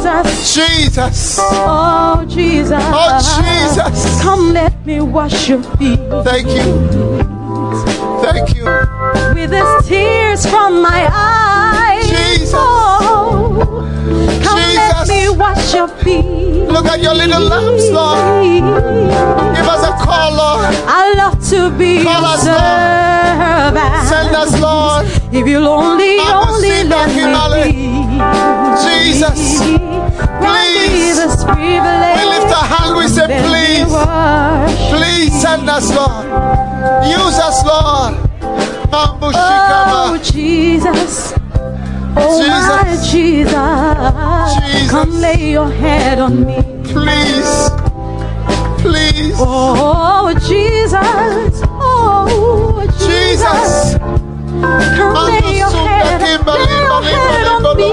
Jesus. 0.00 0.54
Jesus. 0.54 1.36
Oh, 1.40 2.24
Jesus. 2.26 2.82
Oh, 2.82 3.18
Jesus. 3.36 4.22
Come, 4.22 4.52
let 4.54 4.74
me 4.86 5.00
wash 5.00 5.48
your 5.48 5.62
feet 5.76 5.98
Thank 6.24 6.46
you. 6.48 6.64
Thank 8.22 8.56
you. 8.56 8.64
with 9.34 9.50
these 9.50 9.86
tears 9.86 10.46
from 10.46 10.80
my 10.82 11.06
eyes. 11.12 12.08
Jesus. 12.08 12.54
Oh, 12.54 13.58
come, 14.42 14.58
let 14.74 15.06
me 15.08 15.28
wash 15.36 15.74
your 15.74 15.88
feet. 15.88 16.24
Look 16.70 16.86
at 16.86 17.00
your 17.00 17.14
little 17.14 17.42
lambs, 17.42 17.90
Lord. 17.90 18.62
Give 19.54 19.66
us 19.68 19.82
a 19.84 19.92
call, 20.04 20.32
Lord. 20.34 20.74
I 20.88 21.12
love 21.16 21.38
to 21.50 21.70
be 21.76 22.02
Call 22.02 22.20
your 22.22 22.30
us, 22.30 22.46
Lord. 22.46 22.58
servant. 22.58 24.08
Send 24.08 24.34
us, 24.36 24.60
Lord. 24.60 25.06
If 25.34 25.46
you'll 25.46 25.68
only, 25.68 26.18
only 26.20 26.68
let 26.68 26.88
back 26.90 27.10
in 27.16 27.32
Mali. 27.32 27.64
me 27.66 27.72
be. 27.72 27.89
Jesus. 28.84 29.60
Please. 30.40 31.18
We 31.60 32.24
lift 32.26 32.50
our 32.52 32.64
hand, 32.64 32.96
we 32.96 33.06
say, 33.08 33.26
please. 33.46 33.92
Please 34.90 35.32
send 35.40 35.68
us, 35.68 35.94
Lord. 35.94 36.24
Use 37.06 37.38
us, 37.38 37.64
Lord. 37.64 38.14
Oh. 38.92 40.18
Jesus. 40.22 41.34
Oh, 42.16 42.40
my 42.48 42.96
Jesus. 43.04 43.52
Jesus. 44.62 44.90
Come 44.90 45.12
lay 45.20 45.50
your 45.52 45.70
head 45.70 46.18
on 46.18 46.44
me. 46.44 46.56
Please. 46.84 47.70
Please. 48.80 49.36
Oh, 49.38 50.32
Jesus. 50.46 51.62
Oh, 51.64 52.86
Jesus. 52.98 53.94
Jesus. 54.00 54.19
Your 54.50 55.14
head, 55.30 55.54
your 55.54 55.70
head 55.70 57.46
on 57.46 57.76
me. 57.76 57.90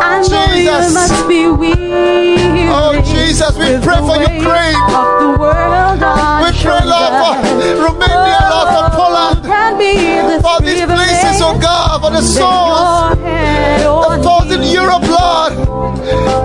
I 0.00 0.24
know 0.30 0.52
you 0.54 0.72
must 0.94 1.28
be 1.28 1.48
weary. 1.48 2.68
Oh, 2.70 3.00
Jesus, 3.04 3.52
we 3.58 3.76
pray 3.84 4.00
for 4.00 4.16
Ukraine. 4.16 4.80
Of 4.88 5.20
the 5.20 5.28
world 5.38 6.02
on 6.02 6.42
We 6.42 6.50
pray, 6.56 6.80
Lord, 6.88 7.12
for. 7.20 7.36
Romania, 7.84 8.40
Lord, 8.48 8.68
for 8.72 8.84
Poland. 8.96 9.42
Grant 9.42 9.76
me 9.76 9.92
this 9.92 10.40
For 10.42 10.60
these 10.62 10.84
places, 10.84 11.42
oh. 11.42 11.58
God, 11.60 12.00
for 12.00 12.10
the 12.10 12.22
souls. 12.22 12.80
your 12.80 13.26
head 13.26 13.80
The 13.82 13.90
on 13.90 14.52
in. 14.52 14.62
Europe, 14.72 15.02
Lord. 15.04 15.52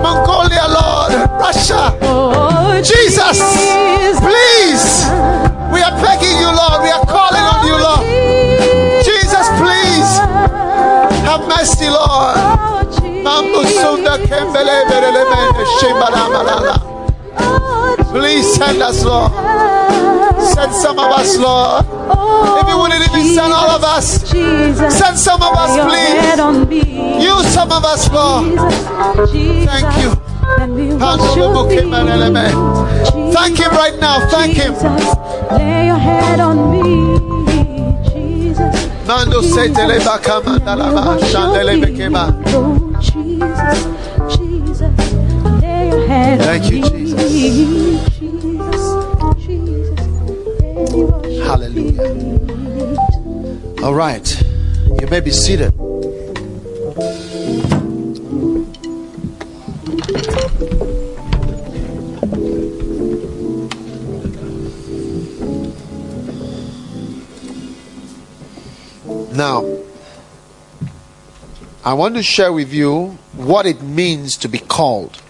Mongolia, 0.04 0.66
Lord. 0.68 1.12
Russia. 1.40 1.96
Oh, 2.02 2.80
Jesus, 2.84 3.40
please. 4.20 5.43
Have 11.34 11.48
mercy, 11.48 11.90
Lord. 11.90 12.36
Please 18.12 18.54
send 18.54 18.80
us, 18.80 19.04
Lord. 19.04 19.32
Send 20.54 20.72
some 20.72 20.98
of 21.00 21.10
us, 21.10 21.36
Lord. 21.36 21.84
If 22.60 22.68
you 22.68 22.78
wouldn't 22.78 23.02
even 23.02 23.34
send 23.34 23.52
all 23.52 23.68
of 23.68 23.82
us, 23.82 24.30
send 24.30 25.18
some 25.18 25.42
of 25.42 25.54
us, 25.56 25.74
please. 25.90 27.20
Use 27.20 27.48
some 27.52 27.72
of 27.72 27.84
us, 27.84 28.08
Lord. 28.12 28.54
Thank 29.66 29.96
you. 30.04 30.14
Thank 33.34 33.58
Him 33.58 33.70
right 33.72 33.98
now. 34.00 34.20
Thank 34.28 34.52
Him. 34.54 34.74
Lay 35.50 35.86
your 35.86 35.96
head 35.98 36.38
on 36.38 36.70
me. 36.70 37.18
Jesus. 38.08 38.83
Mando 39.06 39.42
se 39.42 39.68
tele 39.68 39.98
baka 40.00 40.40
mandala 40.40 40.90
ba 40.94 41.18
shandele 41.26 41.76
bekeba. 41.80 42.32
Jesus, 43.00 43.78
Jesus, 44.36 44.96
lay 45.60 45.88
your 45.88 46.06
head 46.06 46.40
Thank 46.40 46.70
you. 46.70 46.82
Jesus. 46.82 47.30
Jesus, 47.30 48.84
Jesus, 49.44 50.00
Hallelujah. 51.46 52.02
All 53.82 53.94
right. 53.94 54.42
You 55.00 55.06
may 55.08 55.20
be 55.20 55.30
seated. 55.30 55.72
Now, 69.34 69.78
I 71.84 71.94
want 71.94 72.14
to 72.14 72.22
share 72.22 72.52
with 72.52 72.72
you 72.72 73.18
what 73.32 73.66
it 73.66 73.82
means 73.82 74.36
to 74.38 74.48
be 74.48 74.58
called. 74.58 75.20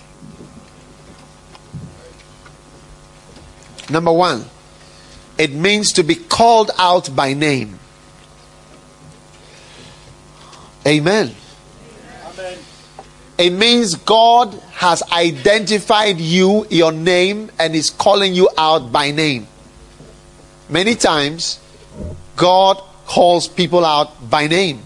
Number 3.88 4.12
one, 4.12 4.44
it 5.38 5.52
means 5.52 5.92
to 5.94 6.02
be 6.02 6.16
called 6.16 6.70
out 6.78 7.16
by 7.16 7.32
name. 7.32 7.78
Amen. 10.86 11.34
It 13.38 13.50
means 13.50 13.94
God 13.94 14.52
has 14.74 15.02
identified 15.10 16.18
you, 16.20 16.66
your 16.68 16.92
name, 16.92 17.50
and 17.58 17.74
is 17.74 17.88
calling 17.88 18.34
you 18.34 18.50
out 18.58 18.92
by 18.92 19.12
name. 19.12 19.46
Many 20.68 20.94
times, 20.94 21.58
God 22.36 22.82
calls 23.06 23.48
people 23.48 23.84
out 23.84 24.30
by 24.30 24.46
name. 24.46 24.82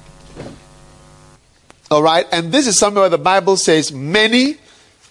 All 1.90 2.02
right, 2.02 2.26
and 2.32 2.52
this 2.52 2.66
is 2.66 2.78
somewhere 2.78 3.02
where 3.02 3.10
the 3.10 3.18
Bible 3.18 3.56
says, 3.56 3.92
Many 3.92 4.56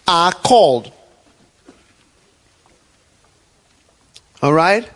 are 0.07 0.31
called. 0.31 0.91
All 4.41 4.53
right? 4.53 4.87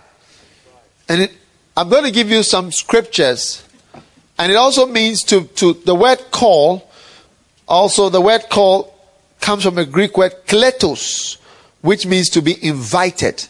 And 1.10 1.24
it, 1.24 1.32
I'm 1.76 1.90
going 1.90 2.04
to 2.04 2.12
give 2.12 2.30
you 2.30 2.44
some 2.44 2.72
scriptures. 2.72 3.64
And 4.38 4.52
it 4.52 4.56
also 4.56 4.86
means 4.86 5.24
to, 5.26 5.44
to 5.44 5.74
the 5.74 5.96
word 5.96 6.20
call, 6.32 6.90
also 7.68 8.10
the 8.10 8.22
word 8.22 8.44
call 8.50 8.96
comes 9.40 9.64
from 9.64 9.78
a 9.78 9.86
Greek 9.86 10.18
word 10.18 10.34
kletos, 10.46 11.38
which 11.82 12.06
means 12.06 12.30
to 12.30 12.42
be 12.42 12.64
invited 12.64 13.48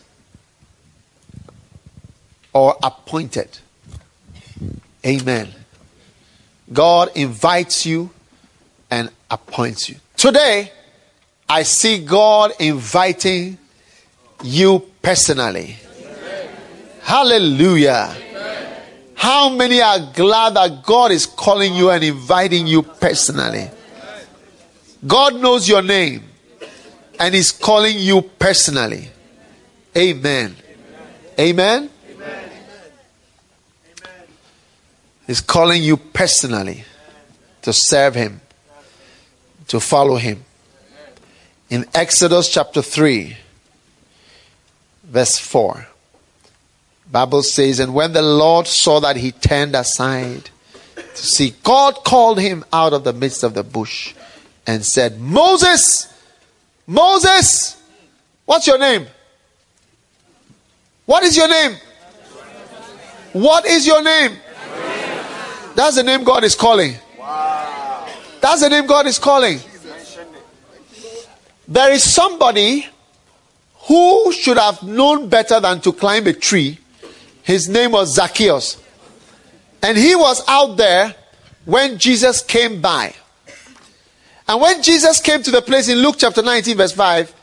or 2.53 2.77
appointed. 2.81 3.59
Amen. 5.05 5.49
God 6.71 7.09
invites 7.15 7.85
you 7.85 8.09
and 8.89 9.09
appoints 9.29 9.89
you. 9.89 9.95
Today, 10.15 10.71
I 11.49 11.63
see 11.63 12.03
God 12.05 12.51
inviting 12.59 13.57
you 14.43 14.79
personally. 15.01 15.77
Hallelujah. 17.01 18.15
How 19.15 19.49
many 19.49 19.81
are 19.81 19.99
glad 20.13 20.55
that 20.55 20.83
God 20.83 21.11
is 21.11 21.25
calling 21.25 21.73
you 21.73 21.89
and 21.89 22.03
inviting 22.03 22.67
you 22.67 22.81
personally? 22.83 23.69
God 25.05 25.35
knows 25.35 25.67
your 25.67 25.81
name 25.81 26.23
and 27.19 27.35
is 27.35 27.51
calling 27.51 27.97
you 27.99 28.21
personally. 28.21 29.09
Amen. 29.95 30.55
Amen. 31.39 31.89
He's 35.31 35.39
calling 35.39 35.81
you 35.81 35.95
personally 35.95 36.83
to 37.61 37.71
serve 37.71 38.15
Him, 38.15 38.41
to 39.69 39.79
follow 39.79 40.17
Him. 40.17 40.43
In 41.69 41.85
Exodus 41.93 42.49
chapter 42.49 42.81
3, 42.81 43.37
verse 45.05 45.37
4, 45.37 45.87
Bible 47.09 47.43
says, 47.43 47.79
And 47.79 47.93
when 47.93 48.11
the 48.11 48.21
Lord 48.21 48.67
saw 48.67 48.99
that 48.99 49.15
he 49.15 49.31
turned 49.31 49.73
aside 49.73 50.49
to 50.95 51.25
see, 51.25 51.53
God 51.63 52.03
called 52.03 52.41
him 52.41 52.65
out 52.73 52.91
of 52.91 53.05
the 53.05 53.13
midst 53.13 53.43
of 53.43 53.53
the 53.53 53.63
bush 53.63 54.13
and 54.67 54.83
said, 54.83 55.17
Moses, 55.17 56.13
Moses, 56.85 57.81
what's 58.43 58.67
your 58.67 58.79
name? 58.79 59.07
What 61.05 61.23
is 61.23 61.37
your 61.37 61.47
name? 61.47 61.77
What 63.31 63.65
is 63.65 63.87
your 63.87 64.03
name? 64.03 64.37
That's 65.75 65.95
the 65.95 66.03
name 66.03 66.23
God 66.23 66.43
is 66.43 66.55
calling. 66.55 66.95
That's 68.41 68.61
the 68.61 68.69
name 68.69 68.87
God 68.87 69.07
is 69.07 69.19
calling. 69.19 69.59
There 71.67 71.91
is 71.91 72.03
somebody 72.03 72.87
who 73.87 74.31
should 74.33 74.57
have 74.57 74.83
known 74.83 75.29
better 75.29 75.59
than 75.59 75.79
to 75.81 75.93
climb 75.93 76.27
a 76.27 76.33
tree. 76.33 76.77
His 77.43 77.69
name 77.69 77.91
was 77.91 78.13
Zacchaeus. 78.15 78.81
And 79.81 79.97
he 79.97 80.15
was 80.15 80.43
out 80.47 80.75
there 80.77 81.15
when 81.65 81.97
Jesus 81.97 82.41
came 82.41 82.81
by. 82.81 83.13
And 84.47 84.59
when 84.59 84.83
Jesus 84.83 85.21
came 85.21 85.41
to 85.43 85.51
the 85.51 85.61
place 85.61 85.87
in 85.87 85.99
Luke 85.99 86.15
chapter 86.17 86.41
19, 86.41 86.77
verse 86.77 86.91
5, 86.91 87.33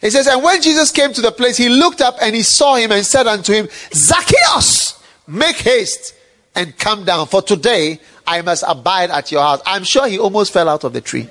he 0.00 0.10
says, 0.10 0.26
And 0.26 0.42
when 0.42 0.60
Jesus 0.60 0.90
came 0.90 1.12
to 1.12 1.20
the 1.20 1.30
place, 1.30 1.56
he 1.56 1.68
looked 1.68 2.00
up 2.00 2.16
and 2.20 2.34
he 2.34 2.42
saw 2.42 2.74
him 2.74 2.90
and 2.90 3.06
said 3.06 3.26
unto 3.28 3.52
him, 3.52 3.68
Zacchaeus, 3.94 5.00
make 5.28 5.56
haste 5.56 6.14
and 6.54 6.76
come 6.78 7.04
down, 7.04 7.26
for 7.26 7.42
today 7.42 8.00
I 8.26 8.42
must 8.42 8.64
abide 8.66 9.10
at 9.10 9.32
your 9.32 9.42
house. 9.42 9.60
I'm 9.66 9.84
sure 9.84 10.06
he 10.08 10.18
almost 10.18 10.52
fell 10.52 10.68
out 10.68 10.84
of 10.84 10.92
the 10.92 11.00
tree. 11.00 11.28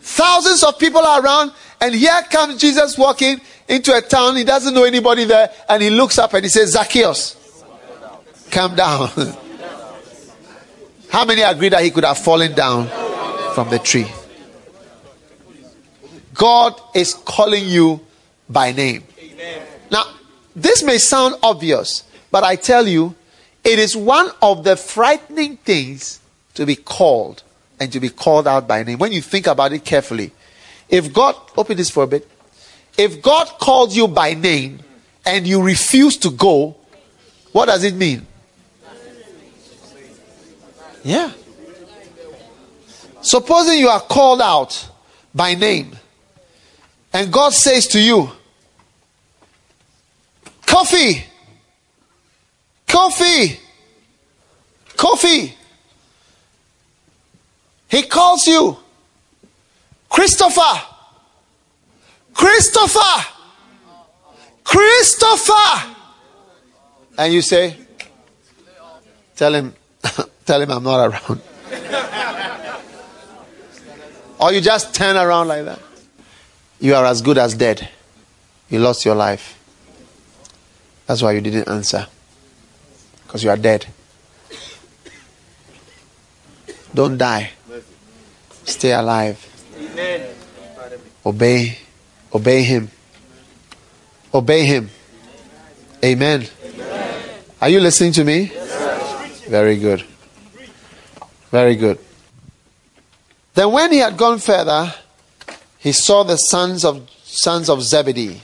Thousands 0.00 0.64
of 0.64 0.78
people 0.78 1.00
are 1.00 1.22
around, 1.22 1.52
and 1.80 1.94
here 1.94 2.22
comes 2.30 2.60
Jesus 2.60 2.96
walking 2.96 3.40
into 3.68 3.94
a 3.94 4.00
town. 4.00 4.36
He 4.36 4.44
doesn't 4.44 4.74
know 4.74 4.84
anybody 4.84 5.24
there, 5.24 5.52
and 5.68 5.82
he 5.82 5.90
looks 5.90 6.18
up 6.18 6.32
and 6.34 6.44
he 6.44 6.48
says, 6.48 6.72
Zacchaeus, 6.72 7.36
come 8.50 8.74
down. 8.74 9.08
How 11.10 11.24
many 11.24 11.42
agree 11.42 11.68
that 11.68 11.82
he 11.82 11.90
could 11.90 12.04
have 12.04 12.18
fallen 12.18 12.54
down 12.54 12.88
from 13.54 13.70
the 13.70 13.78
tree? 13.78 14.06
God 16.34 16.80
is 16.94 17.14
calling 17.14 17.66
you 17.66 18.00
by 18.48 18.72
name. 18.72 19.04
Now, 19.90 20.04
this 20.62 20.82
may 20.82 20.98
sound 20.98 21.36
obvious, 21.42 22.04
but 22.30 22.44
I 22.44 22.56
tell 22.56 22.86
you, 22.86 23.14
it 23.64 23.78
is 23.78 23.96
one 23.96 24.30
of 24.40 24.64
the 24.64 24.76
frightening 24.76 25.56
things 25.58 26.20
to 26.54 26.66
be 26.66 26.76
called 26.76 27.42
and 27.80 27.92
to 27.92 28.00
be 28.00 28.08
called 28.08 28.46
out 28.46 28.66
by 28.66 28.82
name. 28.82 28.98
When 28.98 29.12
you 29.12 29.22
think 29.22 29.46
about 29.46 29.72
it 29.72 29.84
carefully, 29.84 30.32
if 30.88 31.12
God, 31.12 31.36
open 31.56 31.76
this 31.76 31.90
for 31.90 32.04
a 32.04 32.06
bit, 32.06 32.28
if 32.96 33.22
God 33.22 33.46
calls 33.60 33.96
you 33.96 34.08
by 34.08 34.34
name 34.34 34.80
and 35.24 35.46
you 35.46 35.62
refuse 35.62 36.16
to 36.18 36.30
go, 36.30 36.76
what 37.52 37.66
does 37.66 37.84
it 37.84 37.94
mean? 37.94 38.26
Yeah. 41.04 41.32
Supposing 43.20 43.78
you 43.78 43.88
are 43.88 44.00
called 44.00 44.40
out 44.40 44.90
by 45.34 45.54
name 45.54 45.96
and 47.12 47.32
God 47.32 47.52
says 47.52 47.86
to 47.88 48.00
you, 48.00 48.30
Kofi, 50.68 51.24
Kofi, 52.86 53.58
Kofi. 54.96 55.52
He 57.88 58.02
calls 58.02 58.46
you, 58.46 58.76
Christopher, 60.10 60.82
Christopher, 62.34 63.24
Christopher. 64.62 65.94
And 67.16 67.32
you 67.32 67.40
say, 67.40 67.74
Tell 69.36 69.54
him, 69.54 69.74
tell 70.44 70.60
him 70.60 70.70
I'm 70.70 70.84
not 70.84 71.08
around. 71.08 71.40
or 74.38 74.52
you 74.52 74.60
just 74.60 74.94
turn 74.94 75.16
around 75.16 75.48
like 75.48 75.64
that. 75.64 75.80
You 76.78 76.94
are 76.94 77.06
as 77.06 77.22
good 77.22 77.38
as 77.38 77.54
dead. 77.54 77.88
You 78.68 78.80
lost 78.80 79.06
your 79.06 79.14
life. 79.14 79.57
That's 81.08 81.22
why 81.22 81.32
you 81.32 81.40
didn't 81.40 81.68
answer. 81.68 82.06
Because 83.26 83.42
you 83.42 83.48
are 83.48 83.56
dead. 83.56 83.86
Don't 86.94 87.16
die. 87.16 87.50
Stay 88.64 88.92
alive. 88.92 89.40
Obey. 91.24 91.78
Obey 92.34 92.62
him. 92.62 92.90
Obey 94.34 94.66
him. 94.66 94.90
Amen. 96.04 96.46
Are 97.60 97.70
you 97.70 97.80
listening 97.80 98.12
to 98.12 98.24
me? 98.24 98.52
Very 99.48 99.78
good. 99.78 100.04
Very 101.50 101.74
good. 101.76 101.98
Then, 103.54 103.72
when 103.72 103.92
he 103.92 103.98
had 103.98 104.18
gone 104.18 104.38
further, 104.40 104.92
he 105.78 105.92
saw 105.92 106.22
the 106.22 106.36
sons 106.36 106.84
of 106.84 107.08
sons 107.24 107.70
of 107.70 107.82
Zebedee, 107.82 108.42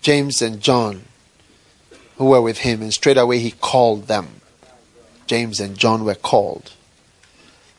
James 0.00 0.40
and 0.40 0.60
John, 0.60 1.02
who 2.22 2.28
were 2.28 2.40
with 2.40 2.58
him, 2.58 2.82
and 2.82 2.94
straightway 2.94 3.40
he 3.40 3.50
called 3.50 4.06
them. 4.06 4.28
James 5.26 5.58
and 5.58 5.76
John 5.76 6.04
were 6.04 6.14
called. 6.14 6.70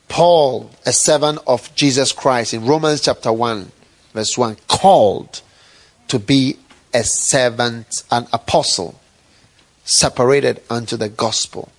Paul, 0.10 0.70
a 0.86 0.92
servant 0.92 1.40
of 1.48 1.74
Jesus 1.76 2.12
Christ, 2.12 2.54
in 2.54 2.66
Romans 2.66 3.00
chapter 3.00 3.32
1, 3.32 3.72
verse 4.14 4.38
1, 4.38 4.58
called 4.68 5.40
to 6.10 6.20
be 6.20 6.58
a 6.94 7.06
servant, 7.06 8.04
an 8.12 8.28
apostle, 8.34 9.00
separated 9.86 10.62
unto 10.70 10.98
the 10.98 11.08
gospel. 11.08 11.72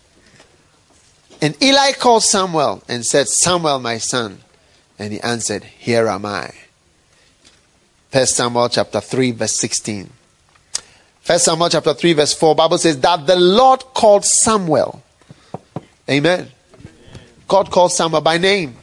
And 1.42 1.62
Eli 1.62 1.92
called 1.92 2.22
Samuel 2.22 2.82
and 2.88 3.04
said, 3.04 3.28
Samuel, 3.28 3.78
my 3.78 3.98
son. 3.98 4.38
And 4.98 5.12
he 5.12 5.20
answered, 5.20 5.64
Here 5.64 6.08
am 6.08 6.24
I. 6.24 6.50
First 8.10 8.36
Samuel 8.36 8.70
chapter 8.70 9.02
3, 9.02 9.32
verse 9.32 9.60
16. 9.60 10.08
First 11.24 11.46
Samuel 11.46 11.70
chapter 11.70 11.94
3, 11.94 12.12
verse 12.12 12.34
4, 12.34 12.54
Bible 12.54 12.76
says 12.76 13.00
that 13.00 13.26
the 13.26 13.34
Lord 13.34 13.80
called 13.94 14.26
Samuel. 14.26 15.02
Amen. 16.08 16.48
God 17.48 17.70
called 17.70 17.92
Samuel 17.92 18.20
by 18.20 18.36
name. 18.36 18.76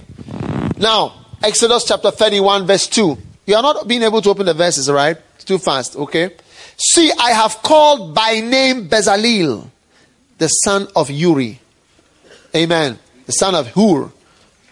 Now, 0.75 1.13
Exodus 1.43 1.86
chapter 1.86 2.10
31, 2.10 2.65
verse 2.65 2.88
2. 2.88 3.15
You 3.45 3.56
are 3.56 3.62
not 3.62 3.88
being 3.88 4.01
able 4.01 4.23
to 4.23 4.30
open 4.32 4.47
the 4.47 4.56
verses, 4.56 4.89
right? 4.89 5.17
It's 5.36 5.43
too 5.43 5.60
fast, 5.60 5.95
okay? 5.95 6.32
See, 6.77 7.12
I 7.12 7.30
have 7.30 7.62
called 7.62 8.15
by 8.15 8.39
name 8.39 8.89
Bezalel, 8.89 9.69
the 10.39 10.47
son 10.47 10.88
of 10.95 11.12
Uri. 11.12 11.60
Amen. 12.56 12.97
The 13.27 13.34
son 13.34 13.54
of 13.54 13.67
Hur, 13.67 14.12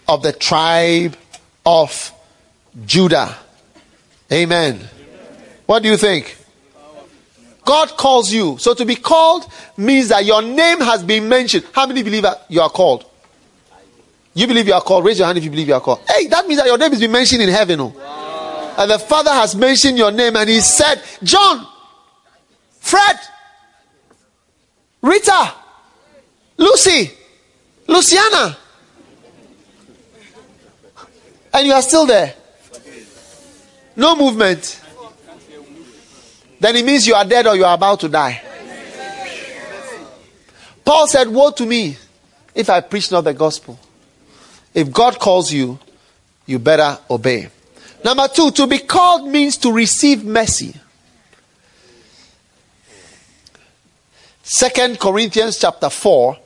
of 0.08 0.24
the 0.24 0.32
tribe 0.32 1.16
of 1.64 2.12
Judah. 2.84 3.36
Amen. 4.32 4.80
What 5.66 5.84
do 5.84 5.88
you 5.88 5.96
think? 5.96 6.36
God 7.70 7.90
calls 7.90 8.32
you. 8.32 8.58
So 8.58 8.74
to 8.74 8.84
be 8.84 8.96
called 8.96 9.46
means 9.76 10.08
that 10.08 10.24
your 10.24 10.42
name 10.42 10.80
has 10.80 11.04
been 11.04 11.28
mentioned. 11.28 11.64
How 11.72 11.86
many 11.86 12.02
believe 12.02 12.24
that 12.24 12.44
you 12.48 12.60
are 12.60 12.68
called? 12.68 13.04
You 14.34 14.48
believe 14.48 14.66
you 14.66 14.74
are 14.74 14.80
called? 14.80 15.04
Raise 15.04 15.20
your 15.20 15.26
hand 15.28 15.38
if 15.38 15.44
you 15.44 15.50
believe 15.50 15.68
you 15.68 15.74
are 15.74 15.80
called. 15.80 16.00
Hey, 16.08 16.26
that 16.26 16.48
means 16.48 16.58
that 16.58 16.66
your 16.66 16.76
name 16.76 16.90
has 16.90 16.98
been 16.98 17.12
mentioned 17.12 17.42
in 17.42 17.48
heaven. 17.48 17.78
Oh. 17.80 18.74
And 18.76 18.90
the 18.90 18.98
Father 18.98 19.30
has 19.30 19.54
mentioned 19.54 19.96
your 19.96 20.10
name 20.10 20.34
and 20.34 20.50
He 20.50 20.60
said, 20.60 21.00
John, 21.22 21.64
Fred, 22.80 23.20
Rita, 25.00 25.54
Lucy, 26.56 27.12
Luciana. 27.86 28.56
And 31.54 31.66
you 31.68 31.72
are 31.72 31.82
still 31.82 32.04
there. 32.04 32.34
No 33.94 34.16
movement. 34.16 34.79
Then 36.60 36.76
it 36.76 36.84
means 36.84 37.06
you 37.06 37.14
are 37.14 37.24
dead 37.24 37.46
or 37.46 37.56
you 37.56 37.64
are 37.64 37.74
about 37.74 38.00
to 38.00 38.08
die. 38.08 38.42
Paul 40.84 41.06
said, 41.06 41.28
Woe 41.28 41.50
to 41.52 41.64
me 41.66 41.96
if 42.54 42.68
I 42.68 42.80
preach 42.80 43.10
not 43.10 43.22
the 43.22 43.34
gospel. 43.34 43.78
If 44.74 44.92
God 44.92 45.18
calls 45.18 45.52
you, 45.52 45.78
you 46.46 46.58
better 46.58 46.98
obey. 47.08 47.48
Number 48.04 48.28
two, 48.28 48.50
to 48.52 48.66
be 48.66 48.78
called 48.78 49.28
means 49.28 49.56
to 49.58 49.72
receive 49.72 50.24
mercy. 50.24 50.74
Second 54.42 54.98
Corinthians 54.98 55.58
chapter 55.58 55.88
4, 55.88 56.36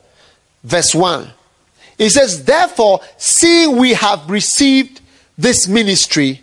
verse 0.63 0.93
1. 0.93 1.31
It 1.97 2.09
says, 2.11 2.43
Therefore, 2.43 2.99
seeing 3.17 3.77
we 3.77 3.93
have 3.93 4.29
received 4.29 5.01
this 5.37 5.67
ministry, 5.67 6.41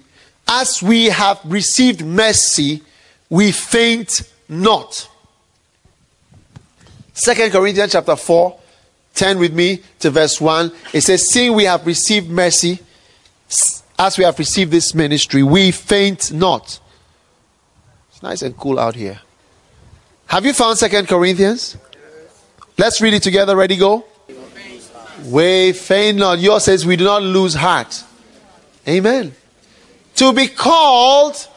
as 0.48 0.82
we 0.82 1.06
have 1.06 1.40
received 1.44 2.04
mercy, 2.04 2.82
we 3.32 3.50
faint 3.50 4.30
not. 4.46 5.08
Second 7.14 7.50
Corinthians 7.50 7.92
chapter 7.92 8.14
4, 8.14 8.58
10 9.14 9.38
with 9.38 9.54
me 9.54 9.80
to 10.00 10.10
verse 10.10 10.38
1. 10.38 10.70
It 10.92 11.00
says, 11.00 11.30
Seeing 11.30 11.54
we 11.54 11.64
have 11.64 11.86
received 11.86 12.28
mercy, 12.28 12.78
as 13.98 14.18
we 14.18 14.24
have 14.24 14.38
received 14.38 14.70
this 14.70 14.94
ministry, 14.94 15.42
we 15.42 15.70
faint 15.70 16.30
not. 16.30 16.78
It's 18.10 18.22
nice 18.22 18.42
and 18.42 18.54
cool 18.54 18.78
out 18.78 18.96
here. 18.96 19.18
Have 20.26 20.44
you 20.44 20.52
found 20.52 20.76
Second 20.76 21.08
Corinthians? 21.08 21.78
Let's 22.76 23.00
read 23.00 23.14
it 23.14 23.22
together. 23.22 23.56
Ready, 23.56 23.78
go. 23.78 24.04
We 25.24 25.72
faint 25.72 26.18
not. 26.18 26.38
Yours 26.38 26.64
says 26.64 26.84
we 26.84 26.96
do 26.96 27.04
not 27.04 27.22
lose 27.22 27.54
heart. 27.54 28.04
Amen. 28.86 29.34
To 30.16 30.34
be 30.34 30.48
called 30.48 31.48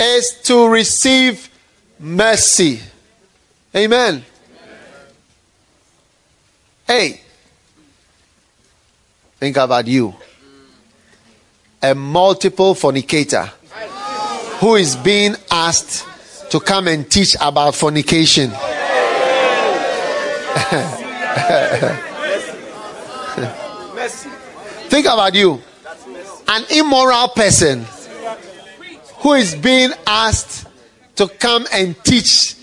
is 0.00 0.32
to 0.44 0.68
receive 0.68 1.50
mercy. 1.98 2.80
Amen. 3.76 4.24
Hey, 6.86 7.20
think 9.38 9.56
about 9.56 9.86
you. 9.86 10.14
A 11.82 11.94
multiple 11.94 12.74
fornicator 12.74 13.50
who 14.58 14.74
is 14.76 14.96
being 14.96 15.34
asked 15.50 16.06
to 16.50 16.60
come 16.60 16.88
and 16.88 17.10
teach 17.10 17.36
about 17.40 17.74
fornication. 17.74 18.50
think 24.88 25.06
about 25.06 25.34
you. 25.34 25.60
An 26.48 26.64
immoral 26.70 27.28
person 27.28 27.86
who 29.20 29.34
is 29.34 29.54
being 29.54 29.90
asked 30.06 30.66
to 31.16 31.28
come 31.28 31.66
and 31.72 32.02
teach 32.04 32.54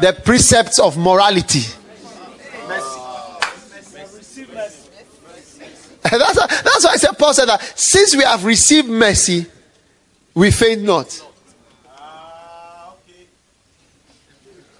the 0.00 0.12
precepts 0.24 0.78
of 0.78 0.96
morality. 0.98 1.62
that's, 6.10 6.36
why, 6.38 6.46
that's 6.46 6.84
why 6.84 6.90
I 6.90 6.96
said 6.96 7.18
Paul 7.18 7.32
said 7.32 7.46
that 7.46 7.62
since 7.78 8.14
we 8.14 8.22
have 8.24 8.44
received 8.44 8.88
mercy, 8.88 9.46
we 10.34 10.50
faint 10.50 10.82
not. 10.82 11.24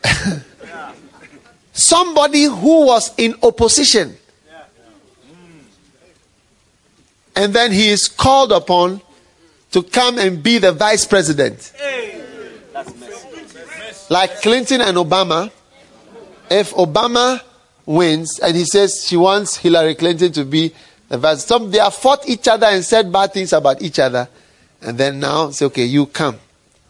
Somebody 1.72 2.44
who 2.44 2.84
was 2.86 3.10
in 3.16 3.34
opposition. 3.42 4.16
And 7.34 7.54
then 7.54 7.72
he 7.72 7.88
is 7.88 8.06
called 8.06 8.52
upon 8.52 9.00
to 9.74 9.82
come 9.82 10.18
and 10.18 10.40
be 10.40 10.58
the 10.58 10.70
vice 10.70 11.04
president. 11.04 11.72
Like 14.08 14.40
Clinton 14.40 14.80
and 14.80 14.96
Obama. 14.96 15.50
If 16.48 16.70
Obama 16.74 17.40
wins 17.84 18.38
and 18.38 18.54
he 18.54 18.66
says 18.66 19.04
she 19.04 19.16
wants 19.16 19.56
Hillary 19.56 19.96
Clinton 19.96 20.30
to 20.30 20.44
be 20.44 20.72
the 21.08 21.18
vice, 21.18 21.44
some 21.44 21.72
they 21.72 21.78
have 21.78 21.92
fought 21.92 22.28
each 22.28 22.46
other 22.46 22.68
and 22.68 22.84
said 22.84 23.10
bad 23.10 23.32
things 23.32 23.52
about 23.52 23.82
each 23.82 23.98
other, 23.98 24.28
and 24.80 24.96
then 24.96 25.18
now 25.18 25.50
say, 25.50 25.64
okay, 25.64 25.86
you 25.86 26.06
come. 26.06 26.38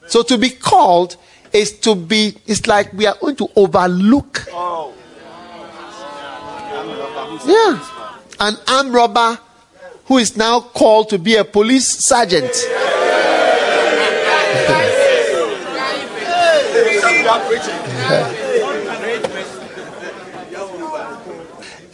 So 0.06 0.22
to 0.22 0.36
be 0.36 0.50
called 0.50 1.16
is 1.54 1.72
to 1.80 1.94
be. 1.94 2.36
It's 2.46 2.66
like 2.66 2.92
we 2.92 3.06
are 3.06 3.16
going 3.18 3.36
to 3.36 3.48
overlook. 3.56 4.44
Oh. 4.52 4.92
Yeah, 7.46 7.80
an 8.40 8.56
armed 8.68 8.92
robber 8.92 9.38
who 10.06 10.18
is 10.18 10.36
now 10.36 10.60
called 10.60 11.08
to 11.10 11.18
be 11.18 11.36
a 11.36 11.44
police 11.44 12.06
sergeant. 12.06 12.44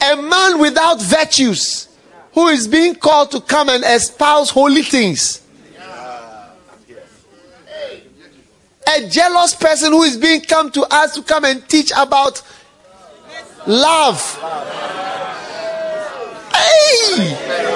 a 0.02 0.16
man 0.16 0.58
without 0.58 1.00
virtues 1.00 1.88
who 2.32 2.48
is 2.48 2.66
being 2.66 2.94
called 2.94 3.30
to 3.30 3.40
come 3.40 3.68
and 3.68 3.84
espouse 3.84 4.50
holy 4.50 4.82
things. 4.82 5.42
A 8.96 9.08
jealous 9.08 9.54
person 9.54 9.92
who 9.92 10.02
is 10.02 10.16
being 10.16 10.40
come 10.40 10.70
to 10.72 10.82
us 10.82 11.14
to 11.14 11.22
come 11.22 11.44
and 11.44 11.66
teach 11.68 11.92
about 11.96 12.42
love. 13.66 14.20
Hey! 16.52 17.69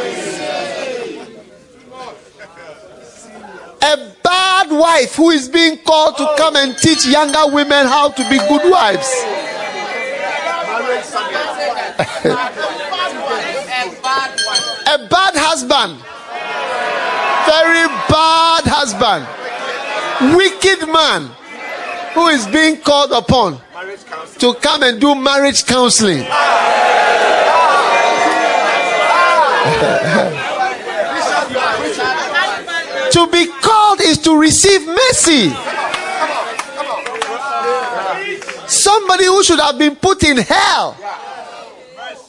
A 3.85 3.97
bad 4.23 4.71
wife 4.71 5.15
who 5.15 5.31
is 5.31 5.49
being 5.49 5.77
called 5.79 6.17
to 6.17 6.35
come 6.39 6.57
and 6.57 6.77
teach 6.79 7.07
younger 7.07 7.47
women 7.53 7.87
how 7.87 8.09
to 8.09 8.23
be 8.31 8.39
good 8.39 8.71
wives. 8.71 9.11
a 14.87 14.99
bad 15.09 15.35
husband. 15.37 16.01
Very 17.47 17.87
bad 18.09 18.65
husband. 18.65 19.27
Wicked 20.35 20.89
man 20.89 21.31
who 22.15 22.29
is 22.29 22.47
being 22.47 22.81
called 22.81 23.13
upon 23.13 23.61
to 24.39 24.55
come 24.55 24.83
and 24.83 24.99
do 25.01 25.15
marriage 25.15 25.67
counseling. 25.67 26.25
to 34.25 34.39
receive 34.39 34.87
mercy. 34.87 35.51
Somebody 38.67 39.27
who 39.27 39.43
should 39.45 39.61
have 39.61 39.79
been 39.79 39.97
put 39.97 40.25
in 40.25 40.39
hell. 40.39 40.97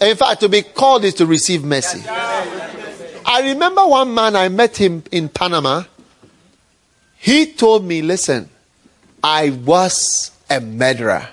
In 0.02 0.16
fact, 0.18 0.42
to 0.42 0.50
be 0.50 0.62
called 0.62 1.06
is 1.06 1.14
to 1.16 1.26
receive 1.26 1.64
mercy. 1.64 2.04
I 2.08 3.42
remember 3.44 3.88
one 3.88 4.14
man, 4.14 4.36
I 4.36 4.50
met 4.50 4.78
him 4.78 5.04
in 5.12 5.30
Panama. 5.30 5.84
He 7.18 7.54
told 7.54 7.84
me, 7.84 8.02
listen, 8.02 8.50
I 9.24 9.50
was 9.50 10.32
a 10.50 10.60
murderer. 10.60 11.28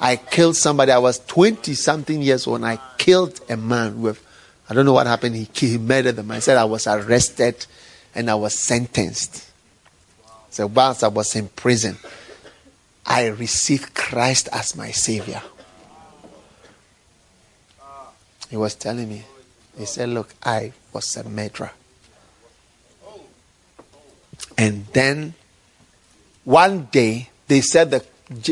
I 0.00 0.16
killed 0.16 0.56
somebody. 0.56 0.92
I 0.92 0.98
was 0.98 1.18
20 1.20 1.74
something 1.74 2.20
years 2.20 2.46
old 2.46 2.56
and 2.56 2.66
I 2.66 2.78
killed 2.98 3.40
a 3.48 3.56
man 3.56 4.02
with, 4.02 4.22
I 4.68 4.74
don't 4.74 4.84
know 4.84 4.92
what 4.92 5.06
happened. 5.06 5.36
He, 5.36 5.48
he 5.54 5.78
murdered 5.78 6.16
the 6.16 6.22
man. 6.22 6.38
I 6.38 6.40
said 6.40 6.56
I 6.56 6.64
was 6.64 6.86
arrested 6.86 7.66
and 8.14 8.30
I 8.30 8.34
was 8.34 8.54
sentenced. 8.54 9.49
So 10.50 10.66
whilst 10.66 11.04
I 11.04 11.08
was 11.08 11.34
in 11.36 11.48
prison, 11.48 11.96
I 13.06 13.26
received 13.26 13.94
Christ 13.94 14.48
as 14.52 14.76
my 14.76 14.90
Savior. 14.90 15.40
He 18.50 18.56
was 18.56 18.74
telling 18.74 19.08
me, 19.08 19.22
he 19.78 19.86
said, 19.86 20.08
Look, 20.08 20.34
I 20.42 20.72
was 20.92 21.16
a 21.16 21.28
murderer. 21.28 21.70
And 24.58 24.86
then 24.92 25.34
one 26.44 26.88
day, 26.90 27.28
they 27.46 27.60
said 27.60 27.90
the 27.90 28.04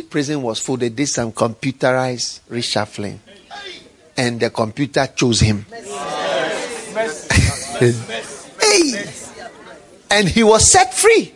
prison 0.02 0.42
was 0.42 0.60
full. 0.60 0.76
They 0.76 0.88
did 0.88 1.08
some 1.08 1.32
computerized 1.32 2.40
reshuffling. 2.48 3.18
And 4.16 4.40
the 4.40 4.50
computer 4.50 5.06
chose 5.14 5.40
him. 5.40 5.66
hey! 7.80 9.04
And 10.10 10.28
he 10.28 10.42
was 10.42 10.70
set 10.70 10.94
free. 10.94 11.34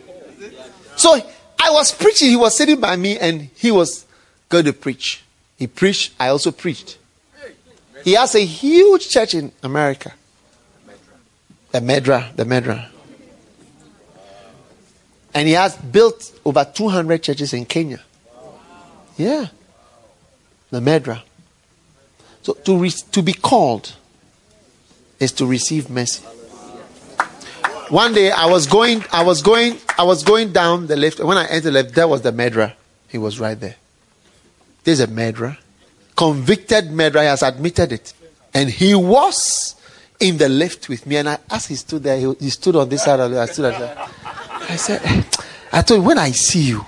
So 1.03 1.15
I 1.59 1.69
was 1.69 1.91
preaching. 1.91 2.29
He 2.29 2.37
was 2.37 2.55
sitting 2.55 2.79
by 2.79 2.95
me 2.95 3.19
and 3.19 3.49
he 3.57 3.71
was 3.71 4.05
going 4.47 4.63
to 4.63 4.71
preach. 4.71 5.21
He 5.57 5.67
preached. 5.67 6.13
I 6.17 6.29
also 6.29 6.49
preached. 6.49 6.97
He 8.05 8.13
has 8.13 8.35
a 8.35 8.45
huge 8.45 9.09
church 9.09 9.33
in 9.33 9.51
America. 9.61 10.13
The 11.71 11.81
Medra, 11.81 12.33
the 12.37 12.45
Medra. 12.45 12.87
And 15.33 15.45
he 15.45 15.55
has 15.55 15.75
built 15.75 16.39
over 16.45 16.63
200 16.63 17.21
churches 17.21 17.51
in 17.51 17.65
Kenya. 17.65 17.99
Yeah. 19.17 19.47
The 20.69 20.79
Medra. 20.79 21.21
So 22.43 22.53
to, 22.53 22.77
re- 22.77 22.89
to 23.11 23.21
be 23.21 23.33
called 23.33 23.93
is 25.19 25.33
to 25.33 25.45
receive 25.45 25.89
mercy. 25.89 26.23
One 27.89 28.13
day 28.13 28.31
I 28.31 28.45
was 28.45 28.67
going, 28.67 29.03
I 29.11 29.23
was 29.23 29.41
going, 29.41 29.77
I 29.97 30.03
was 30.03 30.23
going 30.23 30.51
down 30.51 30.87
the 30.87 30.95
lift. 30.95 31.19
When 31.19 31.37
I 31.37 31.45
entered 31.45 31.61
the 31.61 31.71
lift, 31.71 31.95
there 31.95 32.07
was 32.07 32.21
the 32.21 32.31
murderer. 32.31 32.73
He 33.09 33.17
was 33.17 33.39
right 33.39 33.59
there. 33.59 33.75
There's 34.83 34.99
a 34.99 35.07
murderer. 35.07 35.57
Convicted 36.15 36.91
murderer. 36.91 37.21
He 37.21 37.27
has 37.27 37.43
admitted 37.43 37.91
it. 37.91 38.13
And 38.53 38.69
he 38.69 38.95
was 38.95 39.75
in 40.19 40.37
the 40.37 40.49
lift 40.49 40.89
with 40.89 41.05
me. 41.05 41.17
And 41.17 41.29
I, 41.29 41.37
as 41.49 41.67
he 41.67 41.75
stood 41.75 42.03
there, 42.03 42.17
he, 42.17 42.33
he 42.39 42.49
stood 42.49 42.75
on 42.75 42.89
this 42.89 43.03
side 43.03 43.19
of 43.19 43.31
the 43.31 43.39
I 43.39 43.45
stood 43.45 43.73
there. 43.73 44.07
I 44.69 44.75
said, 44.75 45.25
I 45.71 45.81
told 45.81 46.01
you, 46.01 46.07
when 46.07 46.17
I 46.17 46.31
see 46.31 46.63
you, 46.63 46.85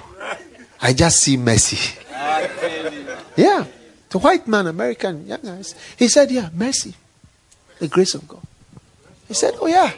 I 0.81 0.93
just 0.93 1.19
see 1.19 1.37
mercy. 1.37 1.99
Yeah. 3.35 3.65
The 4.09 4.19
white 4.19 4.47
man, 4.47 4.67
American, 4.67 5.27
young 5.27 5.41
guys. 5.41 5.75
He 5.97 6.07
said, 6.07 6.31
Yeah, 6.31 6.49
mercy. 6.53 6.93
The 7.79 7.87
grace 7.87 8.13
of 8.13 8.27
God. 8.27 8.41
He 9.27 9.33
said, 9.33 9.55
Oh, 9.59 9.67
yeah. 9.67 9.91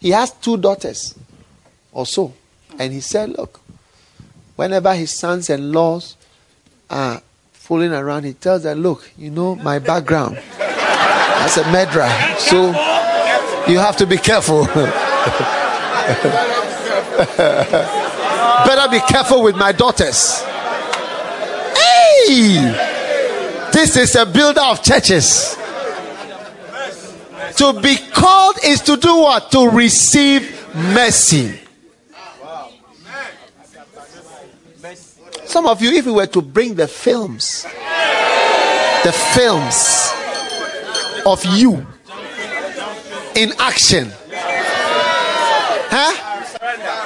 He 0.00 0.10
has 0.10 0.30
two 0.32 0.56
daughters 0.56 1.14
or 1.92 2.06
so. 2.06 2.32
And 2.78 2.92
he 2.92 3.00
said, 3.00 3.30
Look, 3.30 3.60
whenever 4.56 4.94
his 4.94 5.10
sons 5.10 5.50
and 5.50 5.72
laws 5.72 6.16
are 6.88 7.20
fooling 7.52 7.92
around, 7.92 8.24
he 8.24 8.34
tells 8.34 8.62
them, 8.62 8.78
Look, 8.80 9.10
you 9.18 9.30
know 9.30 9.56
my 9.56 9.78
background 9.78 10.38
as 10.58 11.56
a 11.56 11.70
murderer. 11.70 12.08
So 12.38 12.68
you 13.70 13.78
have 13.78 13.96
to 13.96 14.06
be 14.06 14.16
careful. 14.16 14.64
Better 18.66 18.90
be 18.90 19.00
careful 19.00 19.42
with 19.42 19.56
my 19.56 19.72
daughters. 19.72 20.42
Hey! 21.76 22.74
This 23.72 23.96
is 23.96 24.14
a 24.16 24.24
builder 24.24 24.60
of 24.62 24.82
churches. 24.82 25.57
To 27.56 27.80
be 27.80 27.96
called 28.12 28.56
is 28.64 28.80
to 28.82 28.96
do 28.96 29.18
what? 29.18 29.50
To 29.52 29.68
receive 29.70 30.66
mercy. 30.74 31.58
Some 35.44 35.66
of 35.66 35.80
you, 35.80 35.92
if 35.92 36.04
we 36.06 36.12
were 36.12 36.26
to 36.26 36.42
bring 36.42 36.74
the 36.74 36.86
films, 36.86 37.62
the 39.02 39.12
films 39.34 40.12
of 41.24 41.44
you 41.46 41.86
in 43.34 43.52
action, 43.58 44.12
huh? 45.90 46.24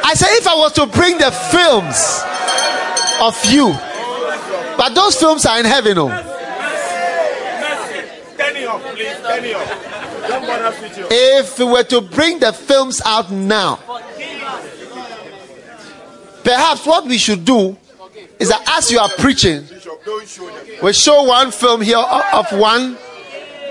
I 0.05 0.15
said, 0.15 0.29
if 0.33 0.47
I 0.49 0.55
was 0.57 0.73
to 0.73 0.87
bring 0.87 1.19
the 1.19 1.31
films 1.31 2.23
of 3.23 3.39
you, 3.47 3.73
but 4.77 4.95
those 4.95 5.15
films 5.17 5.47
are 5.47 5.61
in 5.61 5.65
heaven, 5.65 5.99
oh. 5.99 6.33
If 10.25 11.59
we 11.59 11.65
were 11.65 11.83
to 11.85 12.01
bring 12.01 12.39
the 12.39 12.53
films 12.53 13.01
out 13.05 13.31
now, 13.31 13.77
perhaps 16.45 16.87
what 16.87 17.07
we 17.07 17.19
should 17.19 17.45
do 17.45 17.77
is 18.39 18.49
that 18.49 18.63
as 18.79 18.91
you 18.91 18.99
are 18.99 19.09
preaching, 19.19 19.67
we 20.83 20.93
show 20.93 21.23
one 21.25 21.51
film 21.51 21.81
here 21.81 21.99
of 21.99 22.47
one 22.53 22.97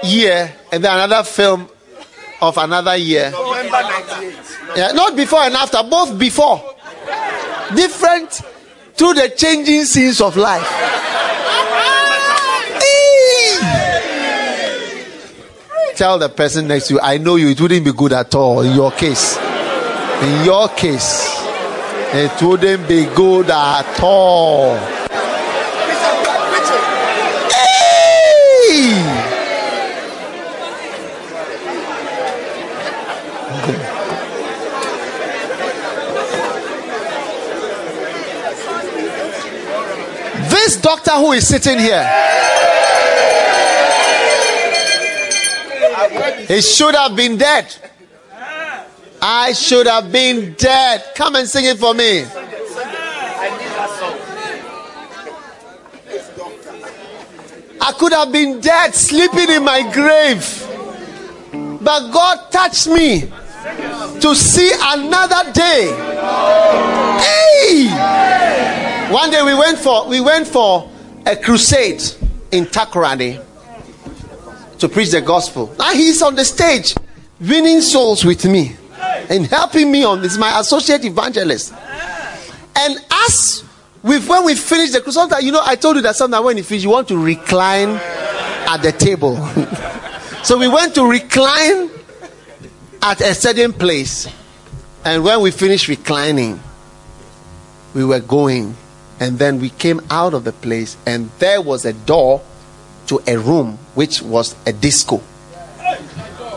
year 0.04 0.54
and 0.72 0.84
then 0.84 0.94
another 0.94 1.24
film 1.24 1.70
of 2.42 2.58
another 2.58 2.96
year. 2.96 3.32
Yeah, 4.76 4.92
not 4.94 5.16
before 5.16 5.42
and 5.42 5.56
after, 5.56 5.84
both 5.84 6.18
before. 6.18 6.64
Different 7.76 8.42
through 8.96 9.14
the 9.14 9.30
changing 9.30 9.86
scenes 9.86 10.22
of 10.22 10.36
life. 10.38 10.68
Tell 16.02 16.18
the 16.18 16.30
person 16.30 16.68
next 16.68 16.88
to 16.88 16.96
you, 16.96 17.00
I 17.00 17.20
know 17.20 17.36
you, 17.36 17.50
it 17.50 17.62
wouldn't 17.62 17.86
be 17.86 17.94
good 17.94 18.12
at 18.12 18.34
all 18.34 18.62
in 18.62 18.74
your 18.76 18.90
case. 18.90 19.38
In 19.38 20.44
your 20.44 20.68
case, 20.70 21.30
it 22.12 22.42
wouldn't 22.42 22.88
be 22.88 23.06
good 23.06 23.52
at 23.52 24.00
all. 24.02 24.80
This 40.50 40.82
doctor 40.82 41.12
who 41.12 41.34
is 41.34 41.48
sitting 41.48 41.78
here, 41.78 42.04
he 46.48 46.62
should 46.62 46.96
have 46.96 47.16
been 47.16 47.38
dead. 47.38 47.74
I 49.22 49.54
should 49.54 49.88
have 49.88 50.12
been 50.12 50.54
dead. 50.54 51.04
Come 51.16 51.36
and 51.36 51.48
sing 51.48 51.66
it 51.66 51.78
for 51.78 51.94
me. 51.94 52.26
I 57.84 57.94
could 57.94 58.14
have 58.14 58.32
been 58.32 58.60
dead, 58.60 58.94
sleeping 58.94 59.50
in 59.50 59.64
my 59.64 59.82
grave. 59.92 60.68
But 61.82 62.12
God 62.12 62.52
touched 62.52 62.88
me 62.88 63.22
to 64.22 64.36
see 64.36 64.72
another 64.82 65.52
day. 65.52 65.88
Hey! 67.20 67.88
One 69.12 69.30
day 69.30 69.44
we 69.44 69.54
went 69.54 69.78
for 69.78 70.08
we 70.08 70.22
went 70.22 70.48
for 70.48 70.90
a 71.26 71.36
crusade 71.36 72.02
in 72.52 72.66
Takoradi 72.66 73.40
to 74.82 74.90
preach 74.90 75.12
the 75.12 75.22
gospel. 75.22 75.74
Now 75.80 75.94
he's 75.94 76.22
on 76.22 76.36
the 76.36 76.44
stage 76.44 76.96
winning 77.40 77.82
souls 77.82 78.26
with 78.26 78.46
me 78.46 78.76
and 79.30 79.46
helping 79.46 79.92
me 79.92 80.04
on 80.04 80.22
this, 80.22 80.38
my 80.38 80.60
associate 80.60 81.06
evangelist. 81.06 81.74
And 82.76 82.98
as 83.12 83.64
with 84.04 84.28
when 84.28 84.44
we 84.44 84.56
finish 84.56 84.92
the 84.92 85.02
crusade, 85.02 85.32
you 85.42 85.52
know, 85.52 85.62
I 85.64 85.76
told 85.76 85.98
you 85.98 86.02
that 86.02 86.16
sometimes 86.16 86.44
when 86.44 86.58
you 86.58 86.64
finish, 86.64 86.84
you 86.84 86.90
want 86.90 87.08
to 87.10 87.18
recline 87.18 87.90
at 87.90 88.78
the 88.78 88.92
table. 88.92 89.36
so 90.44 90.58
we 90.58 90.68
went 90.68 90.96
to 90.96 91.08
recline 91.08 91.90
at 93.02 93.22
a 93.22 93.36
certain 93.36 93.74
place. 93.74 94.28
And 95.06 95.24
when 95.24 95.42
we 95.42 95.52
finished 95.52 95.88
reclining, 95.88 96.60
we 97.94 98.04
were 98.04 98.20
going. 98.20 98.76
And 99.20 99.38
then 99.38 99.60
we 99.60 99.70
came 99.70 100.02
out 100.10 100.34
of 100.34 100.46
the 100.46 100.52
place, 100.52 100.98
and 101.06 101.30
there 101.38 101.62
was 101.62 101.86
a 101.86 101.94
door 101.94 102.42
to 103.08 103.22
a 103.28 103.38
room 103.38 103.78
which 103.96 104.22
was 104.22 104.56
a 104.66 104.74
disco. 104.74 105.22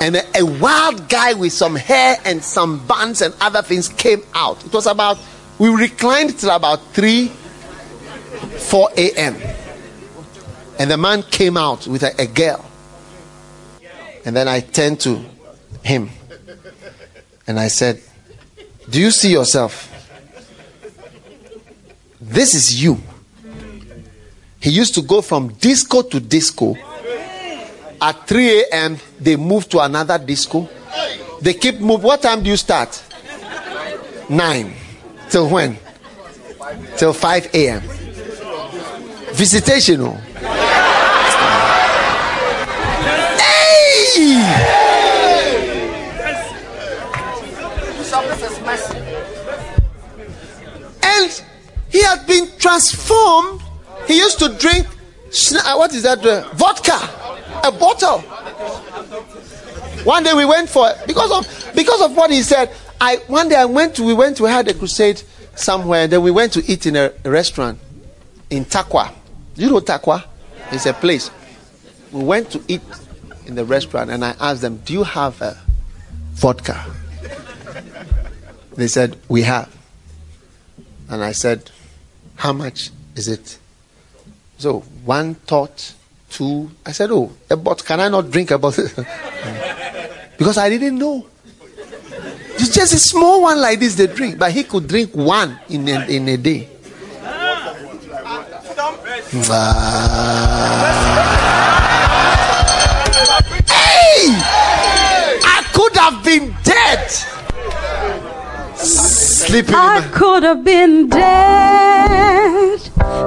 and 0.00 0.16
a, 0.16 0.38
a 0.38 0.44
wild 0.44 1.08
guy 1.08 1.32
with 1.34 1.52
some 1.52 1.76
hair 1.76 2.16
and 2.24 2.42
some 2.42 2.84
buns 2.86 3.22
and 3.22 3.34
other 3.40 3.62
things 3.62 3.88
came 3.88 4.22
out. 4.34 4.64
It 4.64 4.72
was 4.72 4.86
about, 4.86 5.18
we 5.58 5.68
reclined 5.68 6.38
till 6.38 6.50
about 6.50 6.80
3, 6.92 7.28
4 7.28 8.88
a.m. 8.96 9.36
And 10.78 10.90
the 10.90 10.96
man 10.96 11.22
came 11.22 11.56
out 11.56 11.86
with 11.86 12.02
a, 12.02 12.20
a 12.20 12.26
girl. 12.26 12.64
And 14.24 14.34
then 14.34 14.48
I 14.48 14.60
turned 14.60 15.00
to 15.00 15.24
him 15.82 16.10
and 17.46 17.60
I 17.60 17.68
said, 17.68 18.02
Do 18.88 19.00
you 19.00 19.10
see 19.10 19.30
yourself? 19.30 19.90
This 22.20 22.54
is 22.54 22.82
you. 22.82 22.98
He 24.64 24.70
used 24.70 24.94
to 24.94 25.02
go 25.02 25.20
from 25.20 25.48
disco 25.48 26.00
to 26.00 26.18
disco. 26.18 26.74
At 28.00 28.26
3 28.26 28.62
a.m., 28.62 28.96
they 29.20 29.36
move 29.36 29.68
to 29.68 29.80
another 29.80 30.16
disco. 30.16 30.66
They 31.42 31.52
keep 31.52 31.80
moving. 31.80 32.06
What 32.06 32.22
time 32.22 32.42
do 32.42 32.48
you 32.48 32.56
start? 32.56 33.02
9. 34.30 34.74
Till 35.28 35.50
when? 35.50 35.76
Till 36.96 37.12
5 37.12 37.54
a.m. 37.54 37.82
Visitation. 39.34 40.00
Oh. 40.00 40.16
Hey! 43.36 44.14
And 51.02 51.42
he 51.90 52.02
had 52.02 52.26
been 52.26 52.48
transformed. 52.58 53.63
He 54.06 54.18
used 54.18 54.38
to 54.40 54.48
drink, 54.50 54.86
uh, 54.86 55.74
what 55.76 55.92
is 55.94 56.02
that? 56.02 56.24
Uh, 56.24 56.48
vodka, 56.54 56.98
a 57.64 57.72
bottle. 57.72 58.20
One 60.04 60.22
day 60.22 60.34
we 60.34 60.44
went 60.44 60.68
for 60.68 60.92
because 61.06 61.32
of 61.32 61.74
because 61.74 62.02
of 62.02 62.16
what 62.16 62.30
he 62.30 62.42
said. 62.42 62.70
I 63.00 63.16
one 63.26 63.48
day 63.48 63.56
I 63.56 63.64
went 63.64 63.96
to 63.96 64.02
we 64.02 64.12
went 64.12 64.36
to 64.36 64.44
had 64.44 64.68
a 64.68 64.74
crusade 64.74 65.22
somewhere. 65.54 66.02
And 66.04 66.12
then 66.12 66.22
we 66.22 66.30
went 66.30 66.52
to 66.54 66.64
eat 66.70 66.84
in 66.84 66.94
a, 66.96 67.10
a 67.24 67.30
restaurant 67.30 67.78
in 68.50 68.66
Tarkwa. 68.66 69.12
You 69.56 69.70
know 69.70 69.80
Tarkwa? 69.80 70.24
It's 70.72 70.84
a 70.84 70.92
place. 70.92 71.30
We 72.12 72.22
went 72.22 72.50
to 72.50 72.62
eat 72.68 72.82
in 73.46 73.54
the 73.54 73.64
restaurant, 73.64 74.10
and 74.10 74.24
I 74.24 74.34
asked 74.40 74.60
them, 74.60 74.76
"Do 74.84 74.92
you 74.92 75.04
have 75.04 75.40
a 75.40 75.56
vodka?" 76.34 76.84
They 78.76 78.88
said, 78.88 79.16
We 79.28 79.42
have. 79.42 79.74
And 81.08 81.22
I 81.22 81.32
said, 81.32 81.70
How 82.36 82.52
much 82.52 82.90
is 83.14 83.28
it? 83.28 83.58
So 84.58 84.80
one 85.04 85.34
thought, 85.34 85.94
two. 86.30 86.70
I 86.84 86.92
said, 86.92 87.10
Oh, 87.10 87.32
eh, 87.50 87.54
but 87.54 87.84
can 87.84 88.00
I 88.00 88.08
not 88.08 88.30
drink 88.30 88.50
about 88.50 88.78
it? 88.78 88.94
because 90.38 90.58
I 90.58 90.68
didn't 90.68 90.98
know. 90.98 91.26
It's 92.56 92.68
just 92.74 92.94
a 92.94 92.98
small 92.98 93.42
one 93.42 93.60
like 93.60 93.80
this 93.80 93.94
they 93.96 94.06
drink, 94.06 94.38
but 94.38 94.52
he 94.52 94.62
could 94.64 94.86
drink 94.86 95.10
one 95.14 95.58
in 95.68 95.88
a, 95.88 96.06
in 96.06 96.28
a 96.28 96.36
day. 96.36 96.68
hey! 103.66 104.28
I 105.42 105.64
could 105.72 105.96
have 105.96 106.24
been 106.24 106.54
dead. 106.62 107.10
Sleeping 108.76 109.74
I 109.74 110.08
could 110.12 110.42
have 110.42 110.64
been 110.64 111.08
dead, 111.08 112.73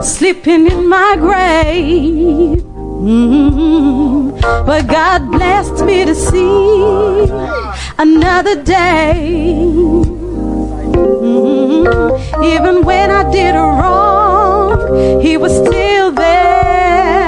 sleeping 0.02 0.68
in 0.68 0.88
my 0.88 1.16
grave. 1.20 2.60
Mm-hmm. 2.98 4.40
But 4.66 4.88
God 4.88 5.32
blessed 5.32 5.86
me 5.86 6.06
to 6.06 6.16
see 6.16 7.30
another 7.98 8.64
day. 8.64 10.04
Mm-hmm. 11.28 12.44
Even 12.44 12.84
when 12.86 13.12
I 13.12 13.30
did 13.32 13.56
wrong, 13.56 15.22
He 15.22 15.38
was 15.38 15.54
still 15.56 16.12
there. 16.12 17.28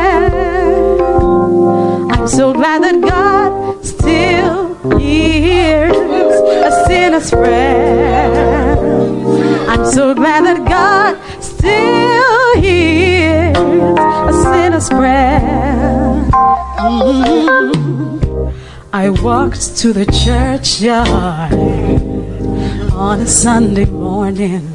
I'm 2.12 2.28
so 2.28 2.54
glad 2.54 2.84
that 2.84 3.02
God 3.02 3.86
still 3.86 4.76
hears 4.98 5.96
a 5.96 6.72
sinner's 6.88 7.30
prayer. 7.30 8.78
I'm 9.70 9.86
so 9.86 10.14
glad 10.16 10.46
that 10.46 10.68
God 10.68 11.18
still 11.44 11.99
prayer. 14.90 16.30
Mm-hmm. 16.80 18.50
I 18.92 19.10
walked 19.10 19.78
to 19.78 19.94
the 19.94 20.06
churchyard 20.06 21.54
on 22.94 23.22
a 23.22 23.28
Sunday 23.28 23.86
morning, 23.86 24.68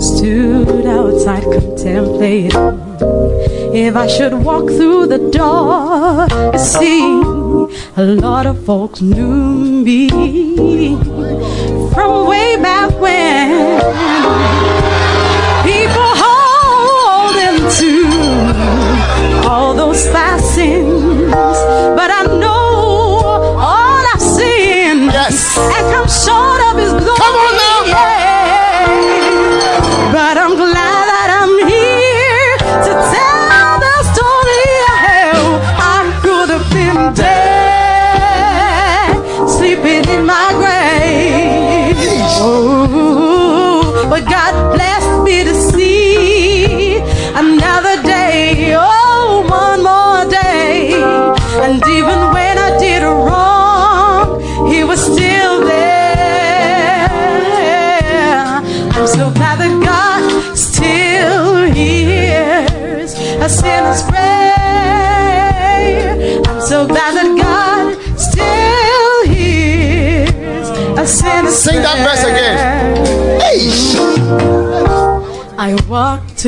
stood 0.00 0.86
outside 0.86 1.44
contemplating 1.44 2.50
if 3.74 3.94
I 3.94 4.06
should 4.06 4.32
walk 4.32 4.66
through 4.66 5.06
the 5.06 5.30
door. 5.30 6.26
You 6.52 6.58
see, 6.58 7.12
a 7.96 8.04
lot 8.04 8.46
of 8.46 8.64
folks 8.64 9.00
knew 9.02 9.84
me 9.84 10.08
from 11.92 12.26
way 12.26 12.56
back 12.56 12.90
when. 12.98 14.47
To 20.04 21.17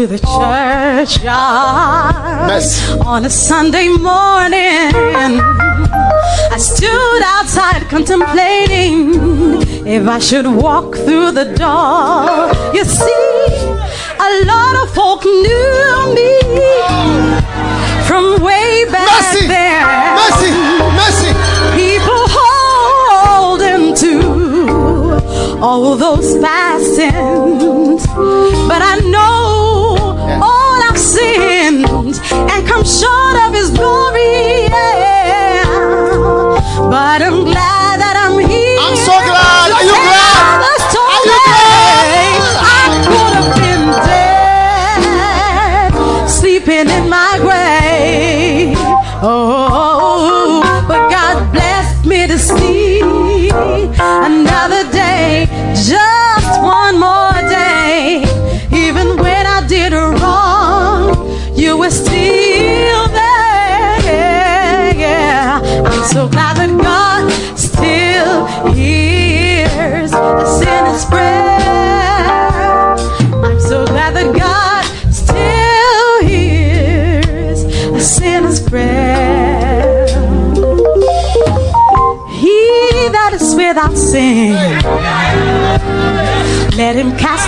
to 0.00 0.06
the 0.06 0.18
churchyard 0.18 1.08
Mercy. 2.48 2.98
on 3.00 3.26
a 3.26 3.28
Sunday 3.30 3.88
morning. 3.88 4.88
I 6.54 6.56
stood 6.58 7.22
outside 7.36 7.82
contemplating 7.90 9.20
if 9.86 10.08
I 10.08 10.18
should 10.18 10.46
walk 10.46 10.94
through 10.94 11.32
the 11.32 11.44
door. 11.64 12.48
You 12.74 12.84
see, 12.84 13.36
a 14.28 14.30
lot 14.52 14.74
of 14.82 14.94
folk 14.94 15.22
knew 15.22 16.14
me 16.16 16.32
from 18.08 18.40
way 18.42 18.86
back 18.90 19.20
Mercy! 19.20 19.46
there. 19.48 19.84
Mercy! 20.20 20.50
Mercy! 21.00 21.30
People 21.76 22.22
holding 22.38 23.94
to 24.04 24.14
all 25.60 25.94
those 25.94 26.38
fastings, 26.40 28.06
but 28.70 28.80
I 28.80 28.98
know 29.12 29.19
come 32.70 32.84
short 32.84 33.36
of 33.48 33.52
His 33.52 33.70
glory. 33.70 34.20
Yeah. 34.70 34.99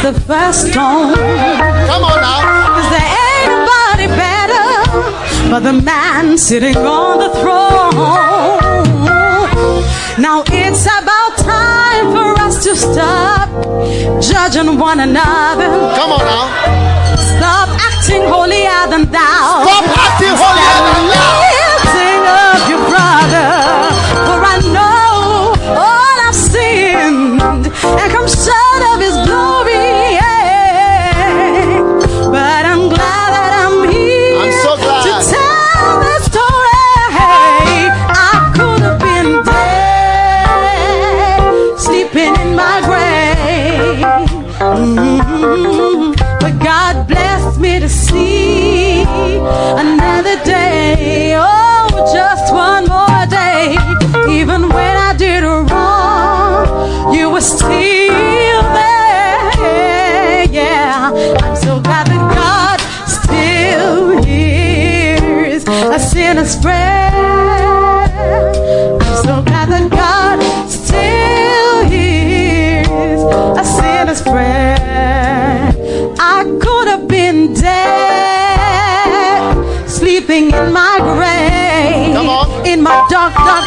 The 0.03 0.13
first 0.23 0.73
stone. 0.73 1.15
Come 1.15 2.03
on 2.03 2.21
now. 2.21 2.75
Cause 2.75 2.91
there 2.91 3.09
ain't 3.23 3.47
nobody 3.55 4.07
better 4.19 4.63
but 5.49 5.61
the 5.61 5.73
man 5.73 6.37
sitting 6.37 6.77
on 6.77 7.19
the 7.21 7.31
throne. 7.41 7.95
Now 10.19 10.43
it's 10.49 10.87
about 10.87 11.37
time 11.39 12.07
for 12.11 12.41
us 12.43 12.65
to 12.65 12.75
stop 12.75 13.49
judging 14.21 14.77
one 14.77 14.99
another. 14.99 15.71
Come 15.95 16.11
on 16.19 16.25
now. 16.25 16.47
Stop 17.37 17.69
acting 17.89 18.23
holier 18.23 18.83
than 18.91 19.09
thou. 19.09 19.63
Stop 19.63 19.85
acting 19.99 20.35
holier 20.35 20.79
than 20.89 21.09
thou. 21.15 21.52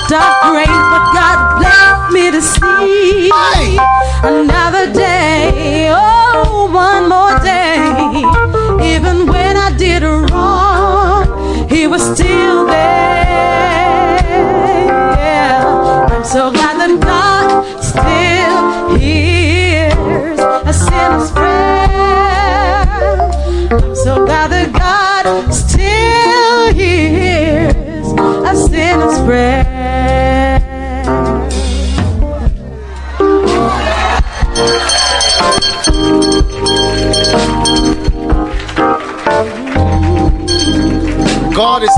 Dark, 0.08 0.34
grave. 0.52 0.68
But 0.68 1.04
God 1.14 1.60
blessed 1.60 2.14
me 2.14 2.32
to 2.32 2.42
see 2.42 3.30
Hey. 3.32 4.55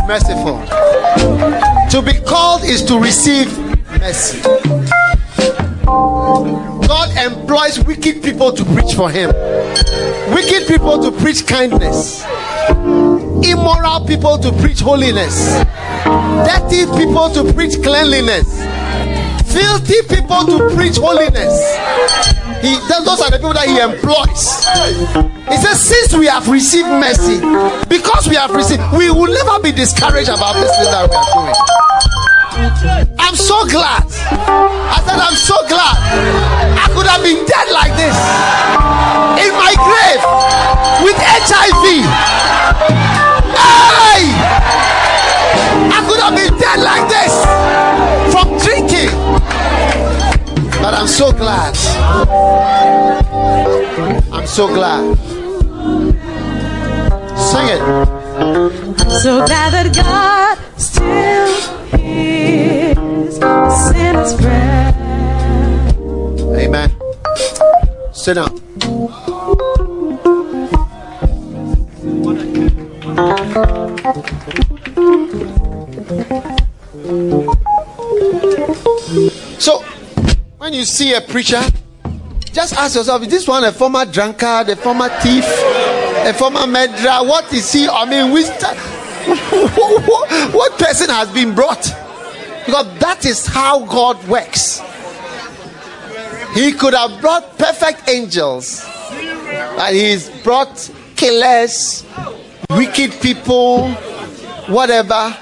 Merciful. 0.08 0.64
To 1.92 2.02
be 2.02 2.14
called 2.22 2.64
is 2.64 2.82
to 2.86 2.98
receive 2.98 3.56
mercy. 4.00 4.42
God 5.86 7.10
employs 7.18 7.80
wicked 7.84 8.24
people 8.24 8.54
to 8.54 8.64
preach 8.64 8.94
for 8.94 9.10
Him, 9.12 9.30
wicked 10.34 10.68
people 10.68 11.02
to 11.04 11.12
preach 11.12 11.46
kindness, 11.46 12.24
immoral 13.44 14.06
people 14.08 14.38
to 14.38 14.52
preach 14.62 14.80
holiness, 14.80 15.62
dirty 16.48 16.86
people 16.98 17.30
to 17.32 17.52
preach 17.54 17.82
cleanliness, 17.84 18.48
filthy 19.52 20.02
people 20.08 20.46
to 20.46 20.74
preach 20.74 20.98
holiness. 20.98 22.37
He, 22.62 22.74
those 22.90 23.22
are 23.22 23.30
the 23.30 23.38
people 23.38 23.54
that 23.54 23.68
He 23.70 23.78
employs. 23.78 24.66
He 25.48 25.58
says, 25.58 25.80
Since 25.80 26.16
we 26.16 26.28
have 26.28 26.48
received 26.50 26.90
mercy, 26.90 27.38
because 27.88 28.28
we 28.28 28.36
have 28.36 28.52
received, 28.52 28.82
we 28.98 29.10
will 29.10 29.32
never 29.32 29.62
be 29.62 29.72
discouraged 29.72 30.30
about 30.30 30.58
this 30.58 30.74
thing 30.76 30.90
that 30.90 31.06
we 31.06 31.16
are 31.16 31.30
doing. 31.34 31.56
I'm 33.20 33.36
so 33.36 33.66
glad. 33.70 34.04
I 34.10 34.98
said, 35.06 35.20
I'm 35.22 35.38
so 35.38 35.56
glad. 35.70 35.98
I 36.82 36.90
could 36.90 37.06
have 37.06 37.22
been 37.22 37.46
dead 37.46 37.68
like 37.70 37.94
this 37.94 38.18
in 39.46 39.54
my 39.54 39.74
grave 39.78 40.22
with 41.06 41.18
HIV. 41.22 42.02
Hey! 43.54 44.34
I 45.94 46.00
could 46.10 46.20
have 46.20 46.34
been 46.34 46.54
dead 46.58 46.82
like 46.82 47.06
this 47.06 47.34
from 48.34 48.58
drinking. 48.58 49.14
But 50.82 50.94
I'm 50.94 51.08
so 51.08 51.32
glad. 51.32 51.76
So 54.48 54.68
glad. 54.68 55.18
Sing 57.38 57.68
it. 57.70 57.82
So 59.22 59.46
glad 59.46 59.74
that 59.74 59.94
God 59.94 60.58
still 60.80 61.52
hears 61.98 63.38
sinner's 63.92 64.34
prayer. 64.36 64.94
Amen. 66.58 66.92
Sit 68.12 68.34
down. 68.34 68.58
So, 79.60 79.84
when 80.58 80.74
you 80.74 80.84
see 80.86 81.14
a 81.14 81.22
preacher, 81.22 81.62
just 82.58 82.74
ask 82.74 82.96
yourself: 82.96 83.22
Is 83.22 83.28
this 83.28 83.48
one 83.48 83.64
a 83.66 83.72
former 83.72 84.04
drunkard, 84.04 84.70
a 84.70 84.76
former 84.76 85.10
thief, 85.22 85.44
a 85.46 86.34
former 86.34 86.66
murderer? 86.66 87.20
What 87.22 87.54
is 87.54 87.72
he? 87.72 87.88
I 87.88 88.10
mean, 88.10 88.34
which, 88.34 88.48
what 90.56 90.80
person 90.80 91.12
has 91.12 91.32
been 91.32 91.54
brought? 91.54 91.84
Because 92.66 92.98
that 92.98 93.26
is 93.26 93.46
how 93.46 93.86
God 93.86 94.28
works. 94.28 94.82
He 96.56 96.72
could 96.72 96.96
have 96.96 97.22
brought 97.22 97.60
perfect 97.60 98.10
angels, 98.10 98.84
but 99.76 99.94
he's 99.94 100.32
brought 100.42 100.90
killers, 101.16 102.04
wicked 102.72 103.12
people, 103.22 103.92
whatever. 104.66 105.38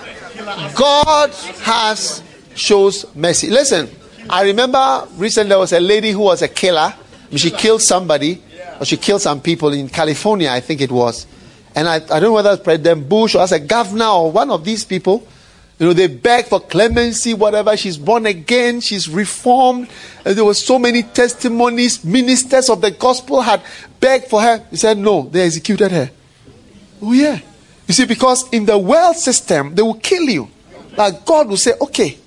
God 0.76 1.30
has 1.62 2.22
shows 2.56 3.06
mercy. 3.16 3.50
Listen, 3.50 3.90
I 4.30 4.44
remember 4.44 5.08
recently 5.16 5.50
there 5.50 5.60
was 5.60 5.72
a 5.72 5.80
lady 5.80 6.12
who 6.12 6.20
was 6.20 6.42
a 6.42 6.50
killer. 6.50 6.94
She 7.36 7.52
killed 7.52 7.82
somebody, 7.82 8.42
or 8.80 8.86
she 8.86 8.98
killed 8.98 9.22
some 9.22 9.42
people 9.42 9.74
in 9.74 9.90
California, 9.90 10.50
I 10.50 10.60
think 10.60 10.82
it 10.82 10.92
was. 10.92 11.28
And 11.76 11.90
I, 11.90 11.96
I 11.96 12.00
don't 12.00 12.24
know 12.24 12.34
whether 12.34 12.52
it's 12.52 12.64
President 12.64 13.08
Bush 13.10 13.36
or 13.36 13.42
as 13.42 13.52
a 13.52 13.60
governor 13.60 14.06
or 14.06 14.32
one 14.32 14.50
of 14.50 14.64
these 14.64 14.86
people. 14.86 15.28
You 15.78 15.88
know, 15.88 15.94
they 15.94 16.08
beg 16.08 16.46
for 16.46 16.62
clemency, 16.62 17.34
whatever. 17.34 17.76
She's 17.76 17.98
born 17.98 18.26
again, 18.26 18.80
she's 18.80 19.10
reformed. 19.10 19.90
And 20.24 20.38
there 20.38 20.46
were 20.46 20.54
so 20.54 20.80
many 20.80 21.04
testimonies. 21.04 22.06
Ministers 22.06 22.70
of 22.70 22.80
the 22.80 22.92
gospel 22.92 23.42
had 23.42 23.62
begged 24.00 24.28
for 24.28 24.42
her. 24.42 24.64
He 24.70 24.78
said, 24.78 24.98
No, 24.98 25.24
they 25.24 25.42
executed 25.42 25.92
her. 25.92 26.12
Oh, 27.02 27.12
yeah. 27.12 27.42
You 27.88 27.94
see, 27.94 28.06
because 28.06 28.48
in 28.52 28.66
the 28.66 28.78
world 28.78 29.18
system, 29.18 29.76
they 29.76 29.82
will 29.82 29.96
kill 29.96 30.24
you. 30.24 30.50
But 30.96 31.26
God 31.26 31.50
will 31.50 31.58
say, 31.58 31.74
Okay, 31.82 32.20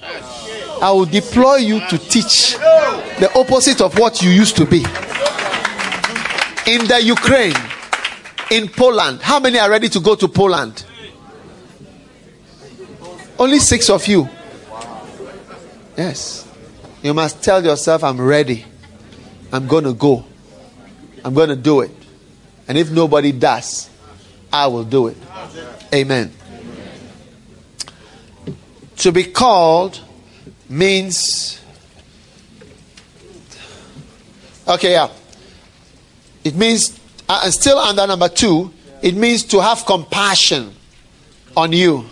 I 0.82 0.92
will 0.92 1.06
deploy 1.06 1.56
you 1.56 1.80
to 1.88 1.96
teach 1.96 2.54
the 3.20 3.30
opposite 3.38 3.80
of 3.80 3.98
what 3.98 4.22
you 4.22 4.30
used 4.30 4.56
to 4.56 4.64
be. 4.64 4.78
In 6.66 6.86
the 6.86 7.00
Ukraine, 7.02 7.54
in 8.50 8.68
Poland, 8.68 9.20
how 9.22 9.40
many 9.40 9.58
are 9.58 9.70
ready 9.70 9.88
to 9.88 10.00
go 10.00 10.14
to 10.14 10.28
Poland? 10.28 10.84
Only 13.38 13.58
six 13.58 13.88
of 13.90 14.06
you. 14.06 14.28
Yes. 15.96 16.46
You 17.02 17.14
must 17.14 17.42
tell 17.42 17.64
yourself, 17.64 18.04
I'm 18.04 18.20
ready. 18.20 18.64
I'm 19.52 19.66
going 19.66 19.84
to 19.84 19.94
go. 19.94 20.24
I'm 21.24 21.34
going 21.34 21.48
to 21.48 21.56
do 21.56 21.80
it. 21.80 21.90
And 22.66 22.76
if 22.76 22.90
nobody 22.90 23.32
does, 23.32 23.88
I 24.52 24.66
will 24.66 24.84
do 24.84 25.08
it. 25.08 25.16
Amen. 25.92 26.32
To 28.98 29.12
be 29.12 29.24
called 29.24 30.00
means. 30.68 31.57
Okay, 34.68 34.92
yeah. 34.92 35.08
It 36.44 36.54
means, 36.54 36.98
uh, 37.28 37.40
and 37.44 37.52
still 37.52 37.78
under 37.78 38.06
number 38.06 38.28
two, 38.28 38.72
it 39.02 39.14
means 39.14 39.44
to 39.44 39.62
have 39.62 39.86
compassion 39.86 40.74
on 41.56 41.72
you. 41.72 42.04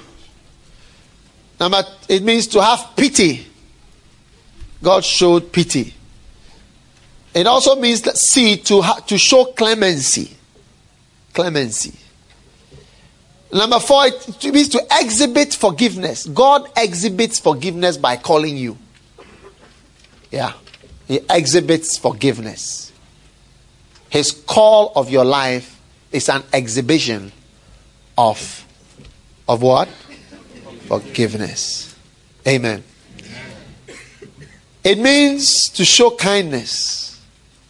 Number, 1.60 1.84
it 2.08 2.22
means 2.22 2.46
to 2.48 2.62
have 2.62 2.92
pity. 2.96 3.46
God 4.82 5.04
showed 5.04 5.52
pity. 5.52 5.94
It 7.34 7.46
also 7.46 7.76
means 7.76 8.02
that 8.02 8.16
see 8.16 8.56
to 8.56 8.80
ha- 8.80 9.00
to 9.06 9.18
show 9.18 9.44
clemency. 9.46 10.34
Clemency. 11.34 11.94
Number 13.52 13.78
four, 13.78 14.06
it 14.06 14.44
means 14.44 14.68
to 14.70 14.82
exhibit 15.00 15.54
forgiveness. 15.54 16.26
God 16.26 16.68
exhibits 16.76 17.38
forgiveness 17.38 17.96
by 17.96 18.16
calling 18.16 18.56
you. 18.56 18.76
Yeah. 20.30 20.52
He 21.06 21.20
exhibits 21.30 21.98
forgiveness. 21.98 22.92
His 24.08 24.32
call 24.32 24.92
of 24.96 25.10
your 25.10 25.24
life 25.24 25.80
is 26.10 26.28
an 26.28 26.42
exhibition 26.52 27.32
of 28.18 28.64
of 29.48 29.62
what? 29.62 29.88
Forgiveness. 30.88 31.94
Amen. 32.46 32.82
It 34.82 34.98
means 34.98 35.68
to 35.70 35.84
show 35.84 36.10
kindness. 36.10 37.20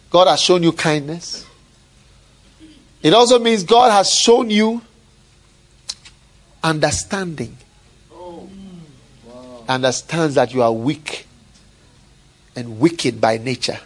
God 0.09 0.27
has 0.27 0.41
shown 0.41 0.63
you 0.63 0.71
kindness. 0.71 1.45
It 3.01 3.13
also 3.13 3.39
means 3.39 3.63
God 3.63 3.91
has 3.91 4.11
shown 4.11 4.49
you 4.49 4.81
understanding. 6.63 7.57
Understands 9.67 10.35
that 10.35 10.53
you 10.53 10.63
are 10.63 10.71
weak 10.71 11.26
and 12.57 12.79
wicked 12.79 13.21
by 13.21 13.37
nature. 13.37 13.79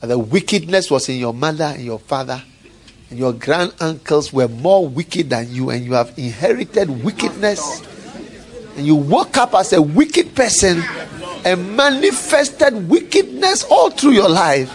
And 0.00 0.10
the 0.10 0.18
wickedness 0.18 0.90
was 0.90 1.08
in 1.08 1.16
your 1.16 1.34
mother 1.34 1.64
and 1.64 1.84
your 1.84 1.98
father, 1.98 2.42
and 3.10 3.18
your 3.18 3.32
grand 3.32 3.74
uncles 3.80 4.32
were 4.32 4.48
more 4.48 4.86
wicked 4.88 5.28
than 5.30 5.52
you, 5.52 5.70
and 5.70 5.84
you 5.84 5.92
have 5.94 6.16
inherited 6.18 7.04
wickedness. 7.04 7.82
And 8.76 8.86
you 8.86 8.94
woke 8.94 9.36
up 9.36 9.54
as 9.54 9.72
a 9.72 9.80
wicked 9.82 10.34
person 10.34 10.82
and 11.44 11.76
manifested 11.76 12.88
wickedness 12.88 13.64
all 13.64 13.90
through 13.90 14.12
your 14.12 14.28
life. 14.28 14.70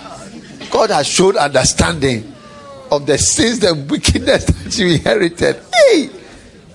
God 0.71 0.89
has 0.89 1.07
showed 1.07 1.35
understanding 1.35 2.33
of 2.91 3.05
the 3.05 3.17
sins 3.17 3.63
and 3.63 3.89
wickedness 3.89 4.45
that 4.63 4.77
you 4.77 4.87
inherited. 4.95 5.61
Hey, 5.73 6.09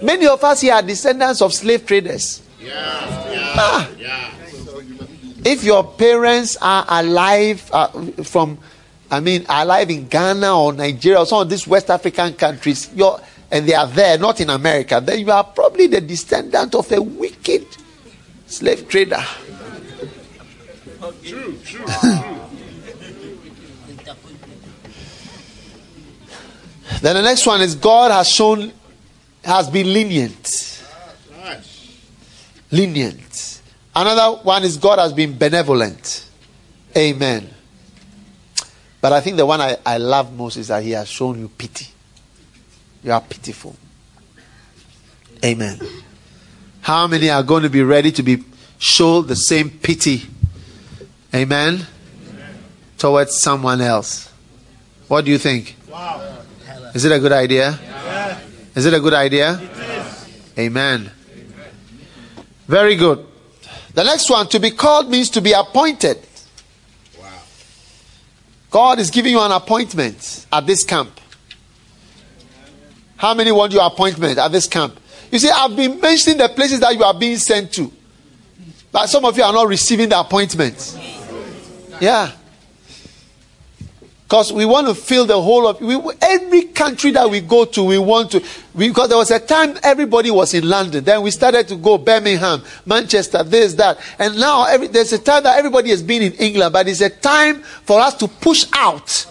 many 0.03 0.27
of 0.27 0.43
us 0.45 0.61
here 0.61 0.75
are 0.75 0.83
descendants 0.83 1.43
of 1.43 1.53
slave 1.53 1.85
traders. 1.87 2.43
Yeah, 2.61 2.71
yeah, 3.33 3.53
Ah. 3.59 3.91
yeah. 3.99 4.06
If 5.47 5.63
your 5.63 5.85
parents 5.85 6.57
are 6.61 6.85
alive 6.89 7.71
uh, 7.73 7.87
from, 8.25 8.59
I 9.09 9.21
mean, 9.21 9.47
alive 9.49 9.89
in 9.91 10.09
Ghana 10.09 10.53
or 10.61 10.73
Nigeria 10.73 11.21
or 11.21 11.27
some 11.27 11.43
of 11.43 11.49
these 11.49 11.69
West 11.69 11.89
African 11.89 12.35
countries, 12.35 12.91
you're, 12.93 13.21
and 13.53 13.65
they 13.65 13.75
are 13.75 13.87
there, 13.87 14.19
not 14.19 14.41
in 14.41 14.51
America, 14.51 15.01
then 15.01 15.21
you 15.21 15.31
are 15.31 15.45
probably 15.45 15.87
the 15.87 16.01
descendant 16.01 16.75
of 16.75 16.91
a 16.91 17.01
wicked 17.01 17.65
slave 18.49 18.89
trader. 18.89 19.23
True, 21.23 21.57
true. 21.65 21.87
Then 27.03 27.15
the 27.15 27.23
next 27.23 27.47
one 27.47 27.61
is 27.61 27.77
God 27.77 28.11
has 28.11 28.29
shown, 28.29 28.73
has 29.45 29.71
been 29.71 29.93
lenient. 29.93 30.83
Lenient. 32.73 33.56
Another 33.97 34.43
one 34.43 34.63
is 34.63 34.77
God 34.77 34.99
has 34.99 35.15
been 35.15 35.39
benevolent. 35.39 36.29
Amen. 36.95 37.49
But 39.01 39.15
I 39.15 39.23
think 39.23 39.39
the 39.39 39.47
one 39.47 39.59
I, 39.63 39.79
I 39.87 39.97
love 39.97 40.35
most 40.35 40.59
is 40.59 40.69
that 40.69 40.83
He 40.83 40.91
has 40.91 41.09
shown 41.09 41.39
you 41.39 41.49
pity. 41.49 41.87
You 43.03 43.13
are 43.13 43.23
pitiful. 43.23 43.75
Amen. 45.43 45.81
How 46.83 47.07
many 47.07 47.31
are 47.31 47.43
going 47.43 47.63
to 47.63 47.71
be 47.71 47.83
ready 47.83 48.13
to 48.13 48.23
be 48.23 48.45
show 48.79 49.23
the 49.23 49.35
same 49.35 49.71
pity? 49.71 50.25
Amen. 51.35 51.87
Towards 52.99 53.41
someone 53.41 53.81
else. 53.81 54.31
What 55.09 55.25
do 55.25 55.31
you 55.31 55.39
think? 55.39 55.75
Wow. 55.91 56.43
Is 56.95 57.07
it 57.07 57.13
a 57.13 57.19
good 57.19 57.33
idea? 57.33 57.79
Yeah. 57.83 58.41
Is 58.75 58.85
it 58.85 58.93
a 58.93 59.01
good 59.01 59.15
idea? 59.15 59.59
Amen. 60.59 61.11
Very 62.69 62.97
good. 62.97 63.27
The 63.97 64.05
next 64.05 64.29
one, 64.29 64.47
to 64.49 64.61
be 64.61 64.73
called 64.73 65.09
means 65.09 65.31
to 65.31 65.41
be 65.41 65.53
appointed. 65.53 66.19
Wow. 67.19 67.29
God 68.71 68.99
is 68.99 69.09
giving 69.11 69.33
you 69.33 69.41
an 69.41 69.53
appointment 69.53 70.47
at 70.53 70.67
this 70.67 70.85
camp. 70.85 71.19
How 73.17 73.33
many 73.33 73.53
want 73.53 73.73
your 73.73 73.87
appointment 73.87 74.37
at 74.37 74.53
this 74.53 74.67
camp? 74.67 75.01
You 75.33 75.39
see, 75.39 75.49
I've 75.49 75.75
been 75.75 75.99
mentioning 75.99 76.37
the 76.37 76.51
places 76.51 76.81
that 76.81 76.95
you 76.95 77.05
are 77.05 77.19
being 77.19 77.39
sent 77.39 77.73
to, 77.73 77.91
but 78.93 79.07
some 79.07 79.25
of 79.25 79.35
you 79.35 79.43
are 79.43 79.53
not 79.55 79.67
receiving 79.67 80.11
the 80.11 80.21
appointment. 80.21 80.99
Yeah. 81.99 82.33
Because 84.27 84.53
we 84.53 84.65
want 84.65 84.89
to 84.89 84.95
fill 84.95 85.25
the 85.25 85.41
whole 85.41 85.69
of 85.69 85.81
we, 85.81 85.97
every 86.21 86.65
country 86.65 87.13
that 87.13 87.31
we 87.31 87.41
go 87.41 87.65
to, 87.65 87.85
we 87.85 87.97
want 87.97 88.33
to. 88.33 88.43
We, 88.75 88.89
because 88.89 89.09
there 89.09 89.19
was 89.19 89.31
a 89.31 89.39
time 89.39 89.79
everybody 89.85 90.33
was 90.33 90.53
in 90.53 90.69
London, 90.69 91.05
then 91.05 91.23
we 91.23 91.31
started 91.31 91.69
to 91.69 91.77
go 91.77 91.97
Birmingham, 91.97 92.61
Manchester, 92.85 93.45
this, 93.45 93.75
that, 93.75 94.01
and 94.19 94.37
now 94.37 94.65
every, 94.65 94.89
there's 94.89 95.13
a 95.13 95.21
time 95.21 95.45
that 95.45 95.57
everybody 95.57 95.91
has 95.91 96.03
been 96.03 96.23
in 96.23 96.33
England, 96.33 96.73
but 96.73 96.89
it's 96.89 97.01
a 97.03 97.11
time 97.11 97.63
for 97.63 98.01
us 98.01 98.15
to 98.15 98.27
push 98.27 98.67
out 98.73 99.27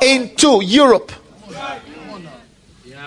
into 0.00 0.64
Europe 0.64 1.12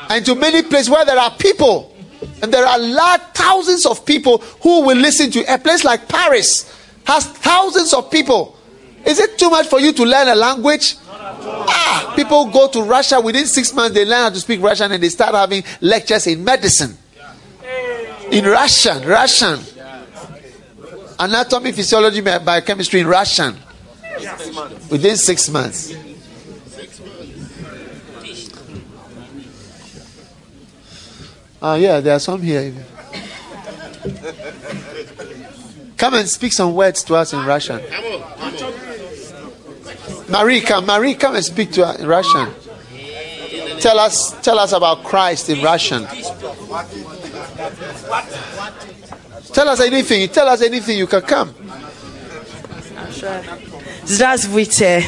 and 0.10 0.24
to 0.28 0.36
many 0.36 0.62
places 0.62 0.88
where 0.88 1.04
there 1.04 1.18
are 1.18 1.32
people, 1.32 1.96
and 2.44 2.54
there 2.54 2.66
are 2.66 2.78
large 2.78 3.22
thousands 3.34 3.88
of 3.88 4.06
people 4.06 4.38
who 4.62 4.86
will 4.86 4.98
listen 4.98 5.32
to 5.32 5.44
a 5.52 5.58
place 5.58 5.84
like 5.84 6.08
Paris 6.08 6.72
has 7.06 7.26
thousands 7.26 7.92
of 7.92 8.12
people. 8.12 8.56
Is 9.04 9.20
it 9.20 9.38
too 9.40 9.50
much 9.50 9.68
for 9.68 9.80
you 9.80 9.92
to 9.94 10.04
learn 10.06 10.28
a 10.28 10.36
language? 10.36 10.96
Ah, 11.26 12.14
people 12.16 12.46
go 12.48 12.68
to 12.68 12.82
Russia 12.84 13.20
within 13.22 13.46
six 13.46 13.74
months, 13.74 13.94
they 13.94 14.06
learn 14.06 14.24
how 14.24 14.30
to 14.30 14.40
speak 14.40 14.62
Russian 14.62 14.92
and 14.92 15.02
they 15.02 15.10
start 15.10 15.34
having 15.34 15.64
lectures 15.82 16.28
in 16.28 16.44
medicine. 16.44 16.98
In 18.32 18.46
Russian, 18.46 19.08
Russian. 19.08 19.60
Anatomy, 21.20 21.72
physiology, 21.72 22.22
biochemistry 22.22 23.00
in 23.00 23.08
Russian. 23.08 23.56
Within 24.90 25.18
six 25.18 25.50
months. 25.50 25.94
Ah, 31.62 31.76
yeah, 31.76 32.02
there 32.02 32.14
are 32.14 32.20
some 32.20 32.42
here. 32.42 32.74
Come 35.96 36.16
and 36.16 36.28
speak 36.28 36.52
some 36.52 36.76
words 36.76 37.04
to 37.06 37.16
us 37.16 37.32
in 37.32 37.46
Russian. 37.46 37.80
Come 37.80 38.06
on, 38.06 38.22
come 38.52 38.68
on. 38.68 40.23
Marie, 40.33 40.61
come, 40.61 40.87
Marie, 40.87 41.15
come 41.15 41.37
and 41.37 41.45
speak 41.45 41.73
to 41.73 41.87
us 41.87 41.99
in 41.99 42.07
Russian. 42.07 42.49
Tell 43.81 43.99
us, 43.99 44.33
tell 44.43 44.59
us 44.59 44.73
about 44.73 45.05
Christ 45.05 45.49
in 45.49 45.63
Russian. 45.63 46.07
Tell 49.53 49.69
us 49.69 49.81
anything. 49.81 50.29
Tell 50.29 50.49
us 50.49 50.63
anything. 50.63 50.99
You 50.99 51.07
can 51.07 51.23
come. 51.23 51.55
Здравствуйте. 54.05 55.05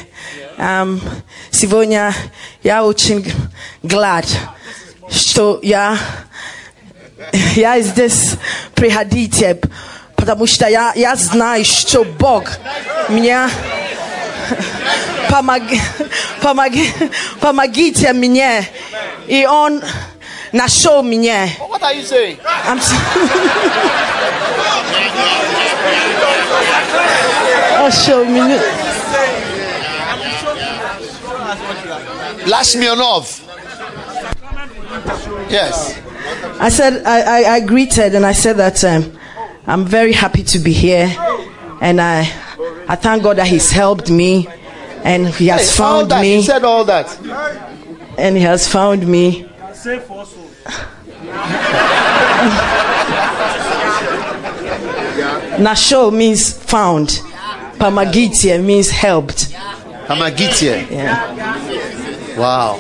Эм, 0.59 1.01
Сегодня 1.51 2.14
я 2.62 2.85
очень 2.85 3.31
глад, 3.83 4.25
что 5.11 5.59
я, 5.62 5.99
я 7.55 7.81
здесь 7.81 8.31
приходите, 8.75 9.61
потому 10.16 10.47
что 10.47 10.68
я, 10.68 10.93
я 10.95 11.16
знаю, 11.16 11.64
что 11.64 12.05
Бог 12.05 12.45
меня 13.11 13.51
Pamag, 15.30 15.68
pamagite 17.41 18.14
minye. 18.14 18.68
I 19.28 19.46
on 19.46 19.82
nasho 20.52 21.02
minye. 21.04 21.50
What 21.70 21.82
are 21.84 21.93
you 21.93 22.04
saying? 22.04 22.38
I'm 22.43 22.80
so- 22.80 22.96
oh, 27.78 27.89
Nasho 27.89 28.26
minye. 28.26 28.60
off. 33.00 33.41
Yes. 35.50 36.00
I 36.60 36.70
said, 36.70 37.04
I, 37.06 37.22
I, 37.22 37.54
I, 37.56 37.60
greeted 37.62 38.16
and 38.16 38.26
I 38.26 38.32
said 38.32 38.58
that 38.58 38.84
um, 38.84 39.18
I'm 39.68 39.86
very 39.86 40.12
happy 40.14 40.43
to 40.43 40.60
be 40.60 40.74
here 40.74 41.14
and 41.82 42.00
I, 42.00 42.32
I 42.88 42.96
thank 42.96 43.24
God 43.24 43.38
that 43.38 43.48
He's 43.48 43.72
helped 43.72 44.10
me 44.10 44.48
and 45.04 45.28
He 45.28 45.48
has 45.48 45.76
Hey, 45.78 45.84
all 45.84 46.00
found 46.00 46.12
that. 46.12 46.22
me. 46.22 46.36
He 46.38 46.44
said 46.44 46.64
all 46.64 46.86
that. 46.86 47.18
and 48.18 48.38
He 48.38 48.44
has 48.44 48.68
found 48.68 49.08
me. 49.08 49.46
Nasho 55.58 56.14
means 56.14 56.52
found. 56.54 57.08
Pamagitia 57.80 58.64
means 58.64 58.90
helped. 58.90 59.50
Hamagitie. 60.08 60.90
Yeah. 60.92 62.38
Wow. 62.38 62.80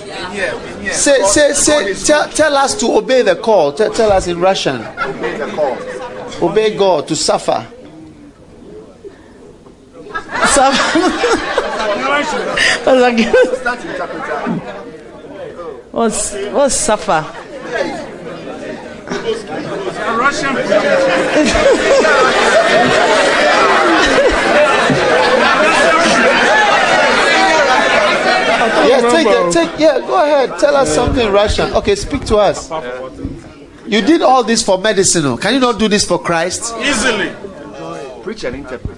Say, 0.91 1.23
say, 1.23 1.53
say, 1.53 1.93
tell, 2.05 2.29
tell 2.29 2.55
us 2.55 2.75
to 2.79 2.87
obey 2.97 3.21
the 3.21 3.35
call. 3.35 3.73
Tell, 3.73 3.91
tell 3.93 4.11
us 4.11 4.27
in 4.27 4.39
Russian. 4.39 4.81
Obey 6.41 6.77
God 6.77 7.07
to 7.07 7.15
suffer. 7.15 7.65
what's, 15.91 16.33
what's 16.33 16.75
suffer? 16.75 17.25
Russian. 20.17 20.55
Yes, 28.87 29.01
take 29.11 29.27
it. 29.27 29.53
Take, 29.53 29.79
yeah, 29.79 29.99
go 29.99 30.23
ahead. 30.23 30.59
Tell 30.59 30.75
us 30.75 30.93
something 30.93 31.31
Russian. 31.31 31.73
Okay, 31.73 31.95
speak 31.95 32.25
to 32.25 32.37
us. 32.37 32.69
You 33.87 34.01
did 34.01 34.21
all 34.21 34.43
this 34.43 34.63
for 34.63 34.77
medicine. 34.79 35.25
oh. 35.25 35.37
Can 35.37 35.53
you 35.53 35.59
not 35.59 35.79
do 35.79 35.87
this 35.87 36.05
for 36.05 36.19
Christ? 36.19 36.73
Easily. 36.79 37.31
Preach 38.23 38.43
and 38.43 38.55
interpret 38.55 38.97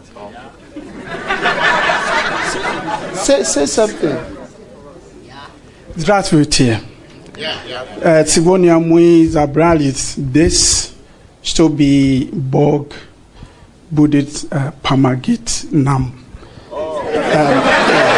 Say, 3.25 3.45
say 3.45 3.67
something. 3.67 4.17
Здравствуйте. 5.95 6.81
Yeah, 7.37 7.53
yeah. 7.69 7.85
Э, 8.01 8.27
Сегодня 8.27 8.79
мы 8.79 9.29
забрались 9.29 10.15
здесь, 10.17 10.93
чтобы 11.43 12.29
Бог 12.33 12.89
будет 13.91 14.45
э, 14.51 14.73
помогать 14.83 15.67
нам. 15.71 16.15
Я 16.73 18.16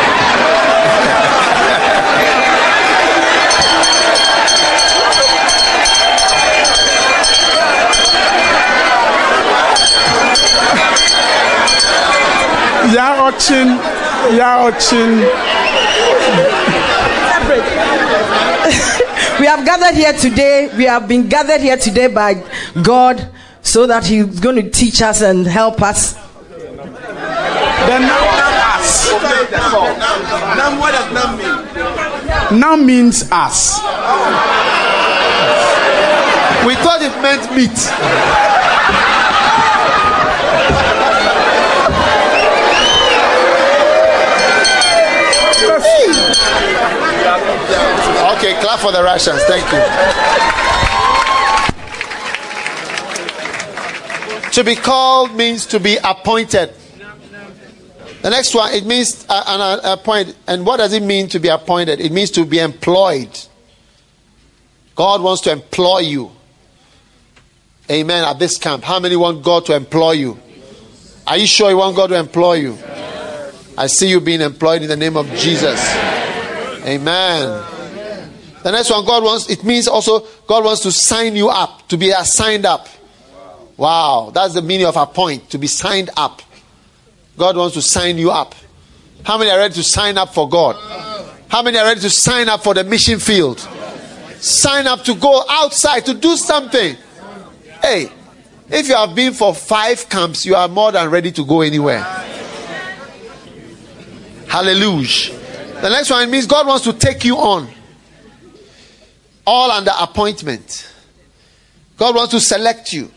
очень, 13.28 13.78
я 14.36 14.64
очень 14.64 15.24
We 19.38 19.46
have 19.46 19.64
gathered 19.66 19.94
here 19.94 20.12
today. 20.12 20.70
We 20.76 20.84
have 20.84 21.06
been 21.06 21.28
gathered 21.28 21.60
here 21.60 21.76
today 21.76 22.06
by 22.06 22.42
God 22.82 23.28
so 23.62 23.86
that 23.86 24.06
He's 24.06 24.40
going 24.40 24.56
to 24.56 24.70
teach 24.70 25.02
us 25.02 25.20
and 25.22 25.46
help 25.46 25.82
us. 25.82 26.14
Then 27.86 28.02
us. 28.04 29.12
Obey 29.12 29.50
the 29.50 29.58
call. 29.58 29.86
Nam, 30.56 30.78
what 30.78 30.92
does 30.92 31.12
nam 31.12 31.36
mean? 31.36 32.60
Now 32.60 32.76
means 32.76 33.30
us. 33.30 33.80
We 36.64 36.74
thought 36.76 37.02
it 37.02 37.12
meant 37.20 37.44
meat. 37.54 38.57
Okay, 48.39 48.57
clap 48.61 48.79
for 48.79 48.93
the 48.93 49.03
Russians. 49.03 49.43
Thank 49.43 49.65
you. 49.69 49.79
To 54.53 54.63
be 54.63 54.75
called 54.77 55.35
means 55.35 55.65
to 55.65 55.77
be 55.77 55.97
appointed. 56.01 56.73
The 58.21 58.29
next 58.29 58.55
one, 58.55 58.73
it 58.73 58.85
means 58.85 59.25
uh, 59.27 59.43
an 59.45 59.59
uh, 59.59 59.93
appoint. 59.93 60.37
And 60.47 60.65
what 60.65 60.77
does 60.77 60.93
it 60.93 61.03
mean 61.03 61.27
to 61.29 61.39
be 61.39 61.49
appointed? 61.49 61.99
It 61.99 62.13
means 62.13 62.31
to 62.31 62.45
be 62.45 62.59
employed. 62.59 63.37
God 64.95 65.21
wants 65.21 65.41
to 65.41 65.51
employ 65.51 65.99
you. 65.99 66.31
Amen. 67.91 68.23
At 68.23 68.39
this 68.39 68.57
camp, 68.57 68.85
how 68.85 69.01
many 69.01 69.17
want 69.17 69.43
God 69.43 69.65
to 69.65 69.75
employ 69.75 70.13
you? 70.13 70.39
Are 71.27 71.37
you 71.37 71.45
sure 71.45 71.71
you 71.71 71.77
want 71.77 71.97
God 71.97 72.07
to 72.07 72.15
employ 72.17 72.53
you? 72.53 72.77
I 73.77 73.87
see 73.87 74.09
you 74.09 74.21
being 74.21 74.39
employed 74.39 74.81
in 74.81 74.87
the 74.87 74.95
name 74.95 75.17
of 75.17 75.27
Jesus. 75.35 75.85
Amen. 76.85 77.78
The 78.63 78.71
next 78.71 78.89
one, 78.89 79.05
God 79.05 79.23
wants, 79.23 79.49
it 79.49 79.63
means 79.63 79.87
also 79.87 80.27
God 80.45 80.65
wants 80.65 80.81
to 80.81 80.91
sign 80.91 81.35
you 81.35 81.49
up, 81.49 81.87
to 81.87 81.97
be 81.97 82.11
assigned 82.11 82.65
up. 82.65 82.87
Wow, 83.77 84.31
that's 84.33 84.53
the 84.53 84.61
meaning 84.61 84.85
of 84.85 84.97
appoint, 84.97 85.49
to 85.51 85.57
be 85.57 85.67
signed 85.67 86.09
up. 86.17 86.41
God 87.37 87.55
wants 87.55 87.75
to 87.75 87.81
sign 87.81 88.17
you 88.17 88.31
up. 88.31 88.53
How 89.23 89.37
many 89.37 89.49
are 89.49 89.57
ready 89.57 89.75
to 89.75 89.83
sign 89.83 90.17
up 90.17 90.33
for 90.33 90.49
God? 90.49 90.75
How 91.47 91.63
many 91.63 91.77
are 91.77 91.85
ready 91.85 92.01
to 92.01 92.09
sign 92.09 92.49
up 92.49 92.61
for 92.61 92.73
the 92.73 92.83
mission 92.83 93.19
field? 93.19 93.59
Sign 94.39 94.87
up 94.87 95.03
to 95.05 95.15
go 95.15 95.43
outside 95.49 96.05
to 96.05 96.13
do 96.13 96.35
something. 96.35 96.97
Hey, 97.81 98.11
if 98.69 98.87
you 98.89 98.95
have 98.95 99.15
been 99.15 99.33
for 99.33 99.55
five 99.55 100.09
camps, 100.09 100.45
you 100.45 100.55
are 100.55 100.67
more 100.67 100.91
than 100.91 101.09
ready 101.09 101.31
to 101.31 101.45
go 101.45 101.61
anywhere. 101.61 102.03
Hallelujah. 104.47 105.37
The 105.81 105.89
next 105.89 106.09
one 106.09 106.29
means 106.29 106.45
God 106.45 106.67
wants 106.67 106.83
to 106.83 106.93
take 106.93 107.23
you 107.23 107.37
on. 107.37 107.69
All 109.45 109.71
under 109.71 109.91
appointment. 109.99 110.91
God 111.97 112.15
wants 112.15 112.31
to 112.31 112.39
select 112.39 112.93
you. 112.93 113.11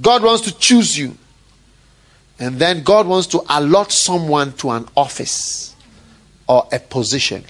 God 0.00 0.22
wants 0.22 0.42
to 0.44 0.56
choose 0.56 0.96
you. 0.96 1.16
And 2.38 2.58
then 2.58 2.82
God 2.82 3.06
wants 3.06 3.28
to 3.28 3.42
allot 3.48 3.92
someone 3.92 4.52
to 4.54 4.70
an 4.70 4.88
office 4.96 5.74
or 6.48 6.68
a 6.72 6.78
position. 6.78 7.44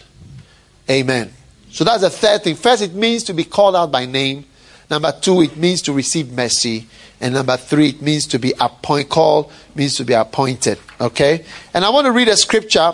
Amen. 0.88 1.32
So 1.70 1.84
that's 1.84 2.02
the 2.02 2.10
third 2.10 2.44
thing. 2.44 2.54
First, 2.54 2.82
it 2.82 2.94
means 2.94 3.24
to 3.24 3.34
be 3.34 3.44
called 3.44 3.74
out 3.74 3.90
by 3.90 4.06
name. 4.06 4.44
Number 4.90 5.12
two, 5.12 5.40
it 5.40 5.56
means 5.56 5.82
to 5.82 5.92
receive 5.92 6.32
mercy. 6.32 6.86
And 7.20 7.34
number 7.34 7.56
three, 7.56 7.88
it 7.90 8.02
means 8.02 8.26
to 8.28 8.38
be 8.38 8.52
appoint 8.60 9.08
called, 9.08 9.50
means 9.74 9.94
to 9.96 10.04
be 10.04 10.12
appointed. 10.12 10.78
Okay? 11.00 11.44
And 11.72 11.84
I 11.84 11.90
want 11.90 12.04
to 12.04 12.12
read 12.12 12.28
a 12.28 12.36
scripture 12.36 12.92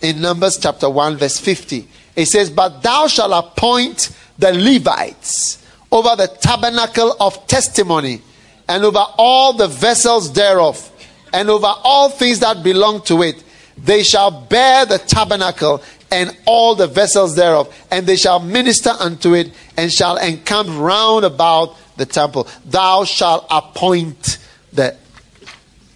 in 0.00 0.20
Numbers 0.20 0.58
chapter 0.58 0.88
1, 0.88 1.16
verse 1.16 1.38
50. 1.38 1.88
It 2.16 2.26
says, 2.26 2.50
But 2.50 2.82
thou 2.82 3.06
shalt 3.06 3.32
appoint 3.32 4.10
the 4.38 4.52
Levites 4.52 5.62
over 5.92 6.16
the 6.16 6.26
tabernacle 6.26 7.14
of 7.20 7.46
testimony, 7.46 8.22
and 8.68 8.84
over 8.84 9.04
all 9.18 9.52
the 9.52 9.68
vessels 9.68 10.32
thereof, 10.32 10.90
and 11.32 11.48
over 11.48 11.72
all 11.84 12.08
things 12.08 12.40
that 12.40 12.62
belong 12.64 13.02
to 13.02 13.22
it. 13.22 13.44
They 13.78 14.02
shall 14.02 14.30
bear 14.30 14.86
the 14.86 14.98
tabernacle 14.98 15.82
and 16.10 16.36
all 16.46 16.74
the 16.74 16.86
vessels 16.86 17.36
thereof, 17.36 17.74
and 17.90 18.06
they 18.06 18.16
shall 18.16 18.40
minister 18.40 18.90
unto 18.90 19.34
it, 19.34 19.52
and 19.76 19.92
shall 19.92 20.16
encamp 20.16 20.68
round 20.70 21.24
about 21.24 21.76
the 21.96 22.06
temple. 22.06 22.48
Thou 22.64 23.04
shalt 23.04 23.46
appoint 23.50 24.38
the 24.72 24.96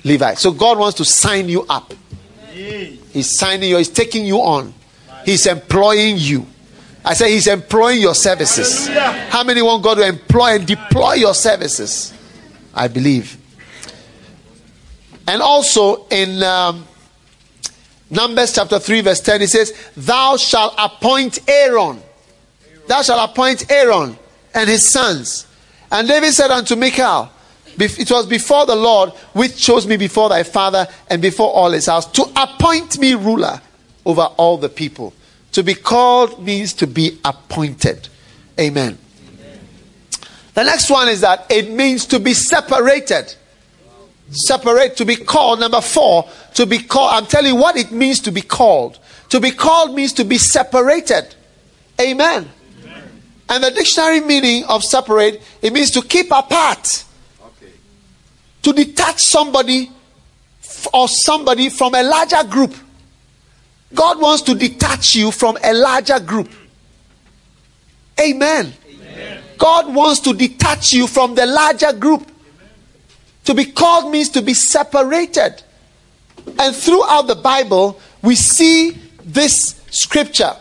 Levites. 0.05 0.41
So 0.41 0.51
God 0.51 0.79
wants 0.79 0.97
to 0.99 1.05
sign 1.05 1.49
you 1.49 1.65
up. 1.69 1.93
He's 3.13 3.39
signing 3.39 3.71
you, 3.71 3.77
he's 3.79 3.89
taking 3.89 4.25
you 4.25 4.39
on. 4.39 4.75
He's 5.25 5.47
employing 5.47 6.17
you. 6.19 6.47
I 7.05 7.15
say 7.15 7.33
he's 7.33 7.47
employing 7.47 8.01
your 8.01 8.15
services. 8.15 8.89
How 8.89 9.43
many 9.43 9.63
want 9.63 9.83
God 9.83 9.95
to 9.97 10.07
employ 10.07 10.57
and 10.57 10.67
deploy 10.67 11.15
your 11.15 11.35
services? 11.35 12.13
I 12.75 12.89
believe. 12.89 13.37
And 15.27 15.41
also 15.41 16.07
in 16.09 16.43
um, 16.43 16.87
Numbers 18.11 18.53
chapter 18.53 18.79
3, 18.79 19.01
verse 19.03 19.21
10, 19.21 19.43
it 19.43 19.49
says, 19.49 19.73
Thou 19.97 20.37
shalt 20.37 20.75
appoint 20.77 21.39
Aaron. 21.49 22.03
Thou 22.87 23.03
shalt 23.03 23.31
appoint 23.31 23.71
Aaron 23.71 24.19
and 24.53 24.69
his 24.69 24.91
sons. 24.91 25.47
And 25.91 26.07
David 26.09 26.33
said 26.33 26.51
unto 26.51 26.77
Michal, 26.77 27.31
It 27.79 28.11
was 28.11 28.27
before 28.27 28.67
the 28.67 28.77
Lord 28.77 29.11
which 29.33 29.57
chose 29.57 29.87
me 29.87 29.97
before 29.97 30.29
thy 30.29 30.43
father 30.43 30.87
and 31.09 31.23
before 31.23 31.51
all 31.53 31.71
his 31.71 31.87
house 31.87 32.11
to 32.13 32.25
appoint 32.37 32.99
me 32.99 33.15
ruler 33.15 33.61
over 34.05 34.23
all 34.23 34.57
the 34.57 34.69
people. 34.69 35.13
To 35.53 35.63
be 35.63 35.75
called 35.75 36.43
means 36.43 36.73
to 36.75 36.87
be 36.87 37.19
appointed. 37.25 38.09
Amen. 38.59 38.99
The 40.55 40.65
next 40.65 40.91
one 40.91 41.09
is 41.09 41.21
that 41.23 41.47
it 41.51 41.71
means 41.71 42.07
to 42.07 42.19
be 42.19 42.35
separated. 42.35 43.35
Separate, 44.31 44.97
to 44.97 45.05
be 45.05 45.17
called. 45.17 45.61
Number 45.61 45.81
four, 45.81 46.29
to 46.55 46.67
be 46.67 46.79
called. 46.79 47.15
I'm 47.15 47.27
telling 47.27 47.55
you 47.55 47.61
what 47.61 47.77
it 47.77 47.91
means 47.91 48.21
to 48.21 48.31
be 48.31 48.43
called. 48.43 48.99
To 49.31 49.41
be 49.41 49.51
called 49.51 49.95
means 49.95 50.13
to 50.15 50.25
be 50.25 50.39
separated. 50.39 51.35
Amen. 52.01 52.49
And 53.49 53.65
the 53.65 53.71
dictionary 53.73 54.21
meaning 54.21 54.65
of 54.65 54.85
separate, 54.85 55.43
it 55.61 55.73
means 55.73 55.91
to 55.93 56.03
keep 56.03 56.31
apart. 56.31 57.05
To 58.63 58.73
detach 58.73 59.19
somebody 59.19 59.91
or 60.93 61.09
somebody 61.09 61.69
from 61.69 61.95
a 61.95 62.03
larger 62.03 62.45
group. 62.49 62.75
God 63.95 64.21
wants 64.21 64.43
to 64.43 64.55
detach 64.55 65.15
you 65.15 65.31
from 65.31 65.59
a 65.63 65.73
larger 65.73 66.21
group. 66.21 66.51
Amen. 68.21 68.73
God 69.59 69.95
wants 69.95 70.21
to 70.21 70.33
detach 70.33 70.93
you 70.93 71.07
from 71.07 71.35
the 71.35 71.47
larger 71.47 71.93
group. 71.93 72.31
To 73.45 73.55
be 73.55 73.65
called 73.65 74.11
means 74.11 74.29
to 74.31 74.43
be 74.43 74.55
separated. 74.55 75.63
And 76.59 76.75
throughout 76.75 77.27
the 77.27 77.35
Bible, 77.35 78.01
we 78.23 78.37
see 78.37 78.93
this 79.25 79.83
scripture. 79.91 80.53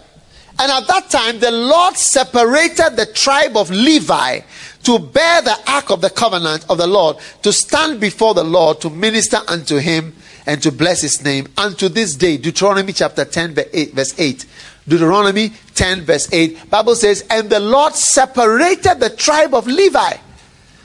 And 0.58 0.72
at 0.72 0.88
that 0.88 1.10
time, 1.10 1.40
the 1.40 1.52
Lord 1.52 1.96
separated 1.96 2.98
the 2.98 3.06
tribe 3.14 3.56
of 3.56 3.70
Levi 3.70 4.42
to 4.84 5.00
bear 5.00 5.42
the 5.42 5.58
ark 5.68 5.90
of 5.90 6.02
the 6.02 6.10
covenant 6.10 6.66
of 6.70 6.78
the 6.78 6.88
Lord, 6.88 7.18
to 7.44 7.54
stand 7.54 8.00
before 8.00 8.34
the 8.34 8.44
Lord, 8.44 8.82
to 8.82 8.90
minister 8.90 9.40
unto 9.48 9.78
him, 9.78 10.16
and 10.46 10.62
to 10.62 10.72
bless 10.72 11.02
his 11.02 11.24
name 11.24 11.48
unto 11.58 11.90
this 11.90 12.16
day. 12.16 12.38
Deuteronomy 12.38 12.94
chapter 12.94 13.26
10, 13.26 13.54
verse 13.94 14.18
8. 14.18 14.46
Deuteronomy 14.88 15.54
10, 15.76 16.02
verse 16.02 16.32
8. 16.32 16.70
Bible 16.70 16.96
says, 16.96 17.26
And 17.30 17.50
the 17.50 17.60
Lord 17.60 17.94
separated 17.96 19.00
the 19.00 19.10
tribe 19.10 19.54
of 19.54 19.68
Levi. 19.68 20.14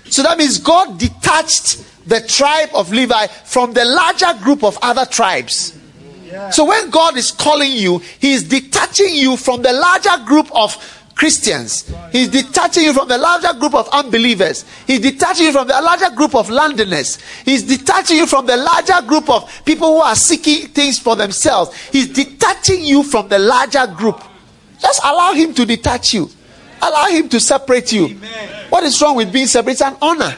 So 0.04 0.22
that 0.22 0.38
means 0.38 0.58
God 0.58 0.98
detached 0.98 1.82
the 2.06 2.20
tribe 2.20 2.68
of 2.74 2.92
Levi 2.92 3.26
from 3.26 3.72
the 3.72 3.84
larger 3.84 4.38
group 4.42 4.62
of 4.62 4.78
other 4.82 5.06
tribes. 5.06 5.78
So 6.50 6.64
when 6.64 6.90
God 6.90 7.16
is 7.16 7.30
calling 7.30 7.72
you, 7.72 7.98
He 8.18 8.32
is 8.32 8.44
detaching 8.44 9.14
you 9.14 9.36
from 9.36 9.62
the 9.62 9.72
larger 9.72 10.24
group 10.24 10.50
of 10.54 10.76
Christians. 11.14 11.92
He's 12.10 12.28
detaching 12.28 12.84
you 12.84 12.92
from 12.92 13.08
the 13.08 13.18
larger 13.18 13.58
group 13.58 13.74
of 13.74 13.88
unbelievers. 13.90 14.64
He's 14.86 15.00
detaching 15.00 15.46
you 15.46 15.52
from 15.52 15.68
the 15.68 15.80
larger 15.80 16.14
group 16.14 16.34
of 16.34 16.50
Londoners. 16.50 17.18
He's 17.44 17.62
detaching 17.62 18.16
you 18.16 18.26
from 18.26 18.46
the 18.46 18.56
larger 18.56 19.00
group 19.06 19.30
of 19.30 19.62
people 19.64 19.94
who 19.94 20.00
are 20.00 20.16
seeking 20.16 20.68
things 20.68 20.98
for 20.98 21.14
themselves. 21.16 21.76
He's 21.90 22.08
detaching 22.12 22.84
you 22.84 23.02
from 23.02 23.28
the 23.28 23.38
larger 23.38 23.86
group. 23.86 24.20
Just 24.80 25.00
allow 25.04 25.32
Him 25.32 25.54
to 25.54 25.64
detach 25.64 26.14
you. 26.14 26.28
Allow 26.82 27.06
Him 27.06 27.28
to 27.28 27.40
separate 27.40 27.92
you. 27.92 28.08
What 28.68 28.84
is 28.84 29.00
wrong 29.00 29.16
with 29.16 29.32
being 29.32 29.46
separated? 29.46 29.72
It's 29.72 29.82
an 29.82 29.96
honor. 30.02 30.36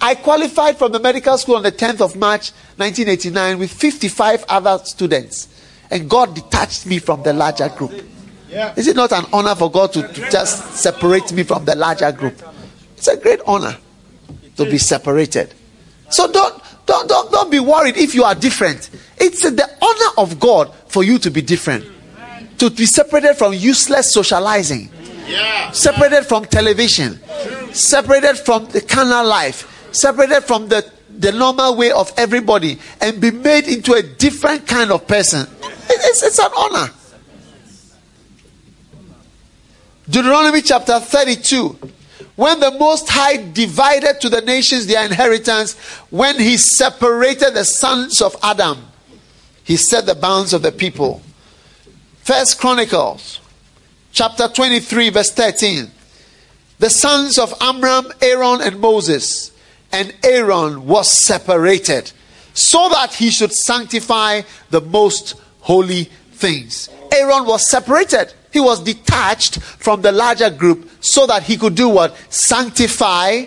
I 0.00 0.14
qualified 0.14 0.76
from 0.76 0.92
the 0.92 1.00
medical 1.00 1.36
school 1.38 1.56
on 1.56 1.62
the 1.62 1.72
10th 1.72 2.00
of 2.02 2.14
March 2.14 2.52
1989 2.76 3.58
with 3.58 3.72
55 3.72 4.44
other 4.48 4.78
students. 4.84 5.48
And 5.90 6.08
God 6.08 6.34
detached 6.34 6.86
me 6.86 6.98
from 6.98 7.22
the 7.22 7.32
larger 7.32 7.68
group. 7.68 7.92
Is 8.76 8.86
it 8.88 8.96
not 8.96 9.12
an 9.12 9.24
honor 9.32 9.54
for 9.54 9.70
God 9.70 9.92
to, 9.94 10.06
to 10.06 10.30
just 10.30 10.74
separate 10.74 11.32
me 11.32 11.42
from 11.42 11.64
the 11.64 11.74
larger 11.74 12.10
group? 12.12 12.40
It's 12.96 13.08
a 13.08 13.16
great 13.16 13.40
honor 13.46 13.76
to 14.56 14.64
be 14.64 14.78
separated. 14.78 15.52
So 16.10 16.30
don't 16.30 16.62
don't 16.86 17.08
don't, 17.08 17.32
don't 17.32 17.50
be 17.50 17.60
worried 17.60 17.96
if 17.96 18.14
you 18.14 18.24
are 18.24 18.34
different. 18.34 18.90
It's 19.18 19.42
the 19.42 19.68
honor 19.82 20.22
of 20.22 20.38
God 20.38 20.72
for 20.86 21.02
you 21.02 21.18
to 21.18 21.30
be 21.30 21.42
different. 21.42 21.84
To 22.58 22.70
be 22.70 22.86
separated 22.86 23.34
from 23.34 23.52
useless 23.54 24.12
socializing. 24.12 24.90
Separated 25.72 26.24
from 26.24 26.44
television. 26.44 27.18
Separated 27.72 28.36
from 28.36 28.66
the 28.66 28.80
carnal 28.80 29.26
life. 29.26 29.88
Separated 29.92 30.42
from 30.42 30.68
the, 30.68 30.88
the 31.18 31.32
normal 31.32 31.76
way 31.76 31.90
of 31.90 32.12
everybody 32.16 32.78
and 33.00 33.20
be 33.20 33.30
made 33.30 33.66
into 33.66 33.94
a 33.94 34.02
different 34.02 34.66
kind 34.66 34.92
of 34.92 35.06
person. 35.08 35.48
It's, 35.88 36.22
it's 36.22 36.38
an 36.38 36.50
honor. 36.56 36.90
Deuteronomy 40.08 40.60
chapter 40.60 41.00
32. 41.00 41.78
When 42.36 42.60
the 42.60 42.72
Most 42.72 43.08
High 43.08 43.36
divided 43.52 44.20
to 44.20 44.28
the 44.28 44.42
nations 44.42 44.86
their 44.86 45.04
inheritance, 45.04 45.74
when 46.10 46.38
he 46.38 46.56
separated 46.56 47.54
the 47.54 47.64
sons 47.64 48.20
of 48.20 48.36
Adam, 48.42 48.78
he 49.62 49.76
set 49.76 50.04
the 50.04 50.14
bounds 50.14 50.52
of 50.52 50.62
the 50.62 50.72
people. 50.72 51.22
First 52.22 52.58
Chronicles 52.58 53.40
chapter 54.12 54.48
23, 54.48 55.10
verse 55.10 55.30
13. 55.30 55.90
The 56.78 56.90
sons 56.90 57.38
of 57.38 57.54
Amram, 57.60 58.12
Aaron, 58.20 58.60
and 58.60 58.80
Moses, 58.80 59.52
and 59.92 60.12
Aaron 60.22 60.86
was 60.86 61.10
separated 61.10 62.12
so 62.52 62.88
that 62.90 63.14
he 63.14 63.30
should 63.30 63.52
sanctify 63.52 64.42
the 64.70 64.80
most 64.80 65.34
holy 65.60 66.04
things. 66.32 66.90
Aaron 67.12 67.46
was 67.46 67.68
separated 67.68 68.34
he 68.54 68.60
was 68.60 68.78
detached 68.78 69.60
from 69.60 70.00
the 70.00 70.12
larger 70.12 70.48
group 70.48 70.88
so 71.00 71.26
that 71.26 71.42
he 71.42 71.56
could 71.56 71.74
do 71.74 71.88
what? 71.88 72.16
Sanctify. 72.32 73.46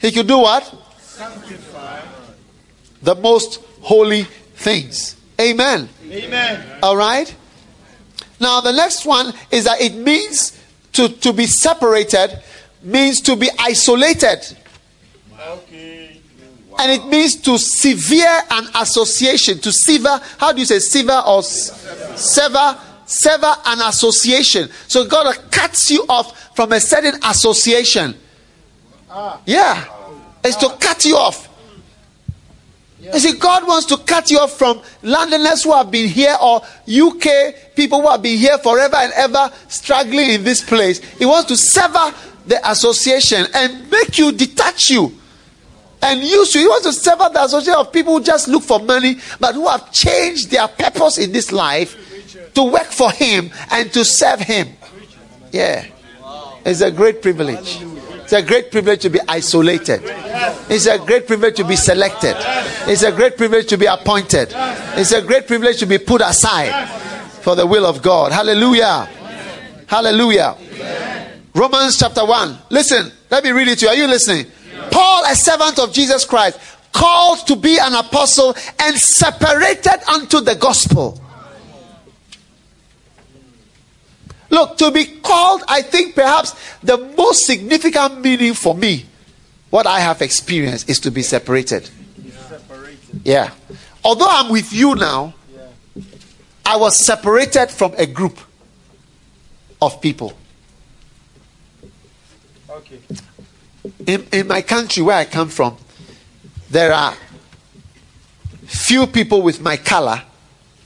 He 0.00 0.10
could 0.10 0.26
do 0.26 0.38
what? 0.38 0.64
Sanctify. 0.98 2.00
The 3.02 3.16
most 3.16 3.60
holy 3.82 4.22
things. 4.54 5.16
Amen. 5.38 5.90
Amen. 6.10 6.78
All 6.82 6.96
right. 6.96 7.32
Now, 8.40 8.62
the 8.62 8.72
next 8.72 9.04
one 9.04 9.34
is 9.50 9.64
that 9.64 9.82
it 9.82 9.94
means 9.94 10.58
to, 10.94 11.10
to 11.10 11.34
be 11.34 11.44
separated, 11.44 12.42
means 12.82 13.20
to 13.20 13.36
be 13.36 13.50
isolated. 13.58 14.40
Okay. 15.38 16.18
Wow. 16.70 16.78
And 16.80 16.92
it 16.92 17.06
means 17.08 17.36
to 17.42 17.58
sever 17.58 18.42
an 18.50 18.68
association. 18.74 19.58
To 19.58 19.70
sever, 19.70 20.18
how 20.38 20.52
do 20.52 20.60
you 20.60 20.66
say 20.66 20.78
sever 20.78 21.22
or 21.26 21.42
sever? 21.42 22.80
Sever 23.06 23.52
an 23.66 23.80
association. 23.82 24.68
So 24.88 25.06
God 25.06 25.34
cuts 25.50 25.90
you 25.90 26.04
off 26.08 26.54
from 26.54 26.72
a 26.72 26.80
certain 26.80 27.14
association. 27.24 28.14
Yeah. 29.46 29.84
It's 30.42 30.56
to 30.56 30.68
cut 30.80 31.04
you 31.04 31.16
off. 31.16 31.48
You 33.12 33.18
see, 33.18 33.38
God 33.38 33.66
wants 33.66 33.86
to 33.86 33.98
cut 33.98 34.30
you 34.30 34.38
off 34.38 34.56
from 34.56 34.80
Londoners 35.02 35.62
who 35.62 35.72
have 35.72 35.90
been 35.90 36.08
here 36.08 36.36
or 36.40 36.62
UK 36.88 37.74
people 37.76 38.00
who 38.00 38.08
have 38.08 38.22
been 38.22 38.38
here 38.38 38.56
forever 38.58 38.96
and 38.96 39.12
ever 39.12 39.50
struggling 39.68 40.30
in 40.30 40.44
this 40.44 40.62
place. 40.62 41.00
He 41.18 41.26
wants 41.26 41.48
to 41.48 41.56
sever 41.56 42.14
the 42.46 42.70
association 42.70 43.46
and 43.54 43.90
make 43.90 44.18
you 44.18 44.32
detach 44.32 44.90
you 44.90 45.12
and 46.02 46.22
use 46.22 46.54
you. 46.54 46.62
He 46.62 46.66
wants 46.66 46.86
to 46.86 46.92
sever 46.92 47.28
the 47.32 47.44
association 47.44 47.78
of 47.78 47.92
people 47.92 48.18
who 48.18 48.24
just 48.24 48.48
look 48.48 48.62
for 48.62 48.78
money 48.78 49.18
but 49.38 49.54
who 49.54 49.68
have 49.68 49.92
changed 49.92 50.50
their 50.50 50.66
purpose 50.68 51.18
in 51.18 51.30
this 51.30 51.52
life 51.52 51.96
to 52.54 52.64
work 52.64 52.86
for 52.86 53.10
Him 53.10 53.50
and 53.70 53.92
to 53.92 54.04
serve 54.04 54.40
Him. 54.40 54.68
Yeah. 55.52 55.86
It's 56.64 56.80
a 56.80 56.90
great 56.90 57.20
privilege. 57.20 57.82
It's 58.24 58.32
a 58.32 58.42
great 58.42 58.70
privilege 58.70 59.02
to 59.02 59.10
be 59.10 59.20
isolated. 59.28 60.00
It's 60.70 60.86
a 60.86 60.98
great 60.98 61.26
privilege 61.26 61.56
to 61.56 61.64
be 61.64 61.76
selected. 61.76 62.36
It's 62.88 63.02
a 63.02 63.12
great 63.12 63.36
privilege 63.36 63.66
to 63.66 63.76
be 63.76 63.84
appointed. 63.84 64.48
It's 64.96 65.12
a 65.12 65.20
great 65.20 65.46
privilege 65.46 65.78
to 65.80 65.86
be 65.86 65.98
put 65.98 66.22
aside 66.22 66.88
for 67.42 67.54
the 67.54 67.66
will 67.66 67.84
of 67.84 68.00
God. 68.00 68.32
Hallelujah. 68.32 69.08
Hallelujah. 69.86 70.56
Romans 71.54 71.98
chapter 71.98 72.24
1. 72.24 72.58
Listen, 72.70 73.12
let 73.30 73.44
me 73.44 73.50
read 73.50 73.68
it 73.68 73.78
to 73.80 73.84
you. 73.84 73.90
Are 73.90 73.94
you 73.94 74.06
listening? 74.06 74.46
Paul, 74.90 75.24
a 75.26 75.36
servant 75.36 75.78
of 75.78 75.92
Jesus 75.92 76.24
Christ, 76.24 76.58
called 76.92 77.46
to 77.46 77.56
be 77.56 77.78
an 77.78 77.92
apostle 77.94 78.56
and 78.80 78.96
separated 78.96 80.02
unto 80.08 80.40
the 80.40 80.54
gospel 80.54 81.20
Look, 84.54 84.78
to 84.78 84.92
be 84.92 85.06
called, 85.06 85.64
I 85.66 85.82
think 85.82 86.14
perhaps 86.14 86.54
the 86.80 86.96
most 86.96 87.44
significant 87.44 88.20
meaning 88.20 88.54
for 88.54 88.72
me, 88.72 89.04
what 89.70 89.84
I 89.84 89.98
have 89.98 90.22
experienced, 90.22 90.88
is 90.88 91.00
to 91.00 91.10
be 91.10 91.22
separated. 91.22 91.90
separated. 92.48 93.20
Yeah. 93.24 93.50
Although 94.04 94.28
I'm 94.30 94.52
with 94.52 94.72
you 94.72 94.94
now, 94.94 95.34
yeah. 95.52 96.02
I 96.64 96.76
was 96.76 97.04
separated 97.04 97.68
from 97.72 97.94
a 97.98 98.06
group 98.06 98.38
of 99.82 100.00
people. 100.00 100.34
Okay. 102.70 103.00
In, 104.06 104.24
in 104.30 104.46
my 104.46 104.62
country 104.62 105.02
where 105.02 105.16
I 105.16 105.24
come 105.24 105.48
from, 105.48 105.76
there 106.70 106.92
are 106.92 107.16
few 108.66 109.08
people 109.08 109.42
with 109.42 109.60
my 109.60 109.76
color 109.76 110.22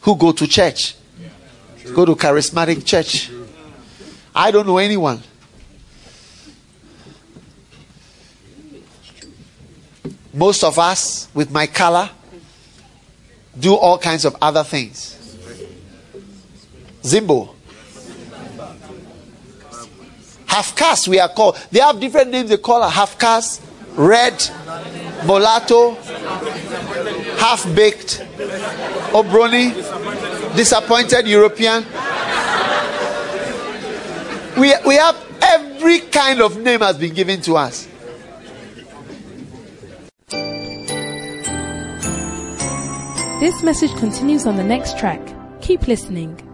who 0.01 0.17
go 0.17 0.33
to 0.33 0.47
church, 0.47 0.95
yeah. 1.21 1.93
go 1.93 2.07
to 2.07 2.15
charismatic 2.15 2.87
church. 2.87 3.31
I 4.39 4.53
don't 4.53 4.69
know 4.69 4.79
anyone. 4.79 5.21
Most 10.33 10.63
of 10.63 10.79
us, 10.79 11.29
with 11.35 11.51
my 11.51 11.67
color, 11.67 12.09
do 13.59 13.75
all 13.75 13.99
kinds 13.99 14.25
of 14.25 14.37
other 14.41 14.63
things. 14.63 15.17
Zimbo. 17.03 17.53
Half 20.47 20.77
caste, 20.77 21.09
we 21.09 21.19
are 21.19 21.29
called. 21.29 21.59
They 21.73 21.81
have 21.81 21.99
different 21.99 22.31
names 22.31 22.51
they 22.51 22.59
call 22.59 22.81
her 22.85 22.89
half 22.89 23.19
caste, 23.19 23.61
red, 23.97 24.35
mulatto, 25.27 25.97
half 27.39 27.65
baked, 27.75 28.25
obroni, 29.11 29.75
disappointed 30.55 31.27
European. 31.27 31.85
We, 34.59 34.75
we 34.85 34.97
have 34.97 35.17
every 35.41 36.01
kind 36.01 36.41
of 36.41 36.59
name 36.59 36.81
has 36.81 36.99
been 36.99 37.15
given 37.15 37.41
to 37.43 37.57
us. 37.57 37.87
This 43.41 43.63
message 43.63 43.95
continues 43.99 44.47
on 44.47 44.57
the 44.57 44.65
next 44.65 44.99
track. 44.99 45.21
Keep 45.61 45.87
listening. 45.87 46.48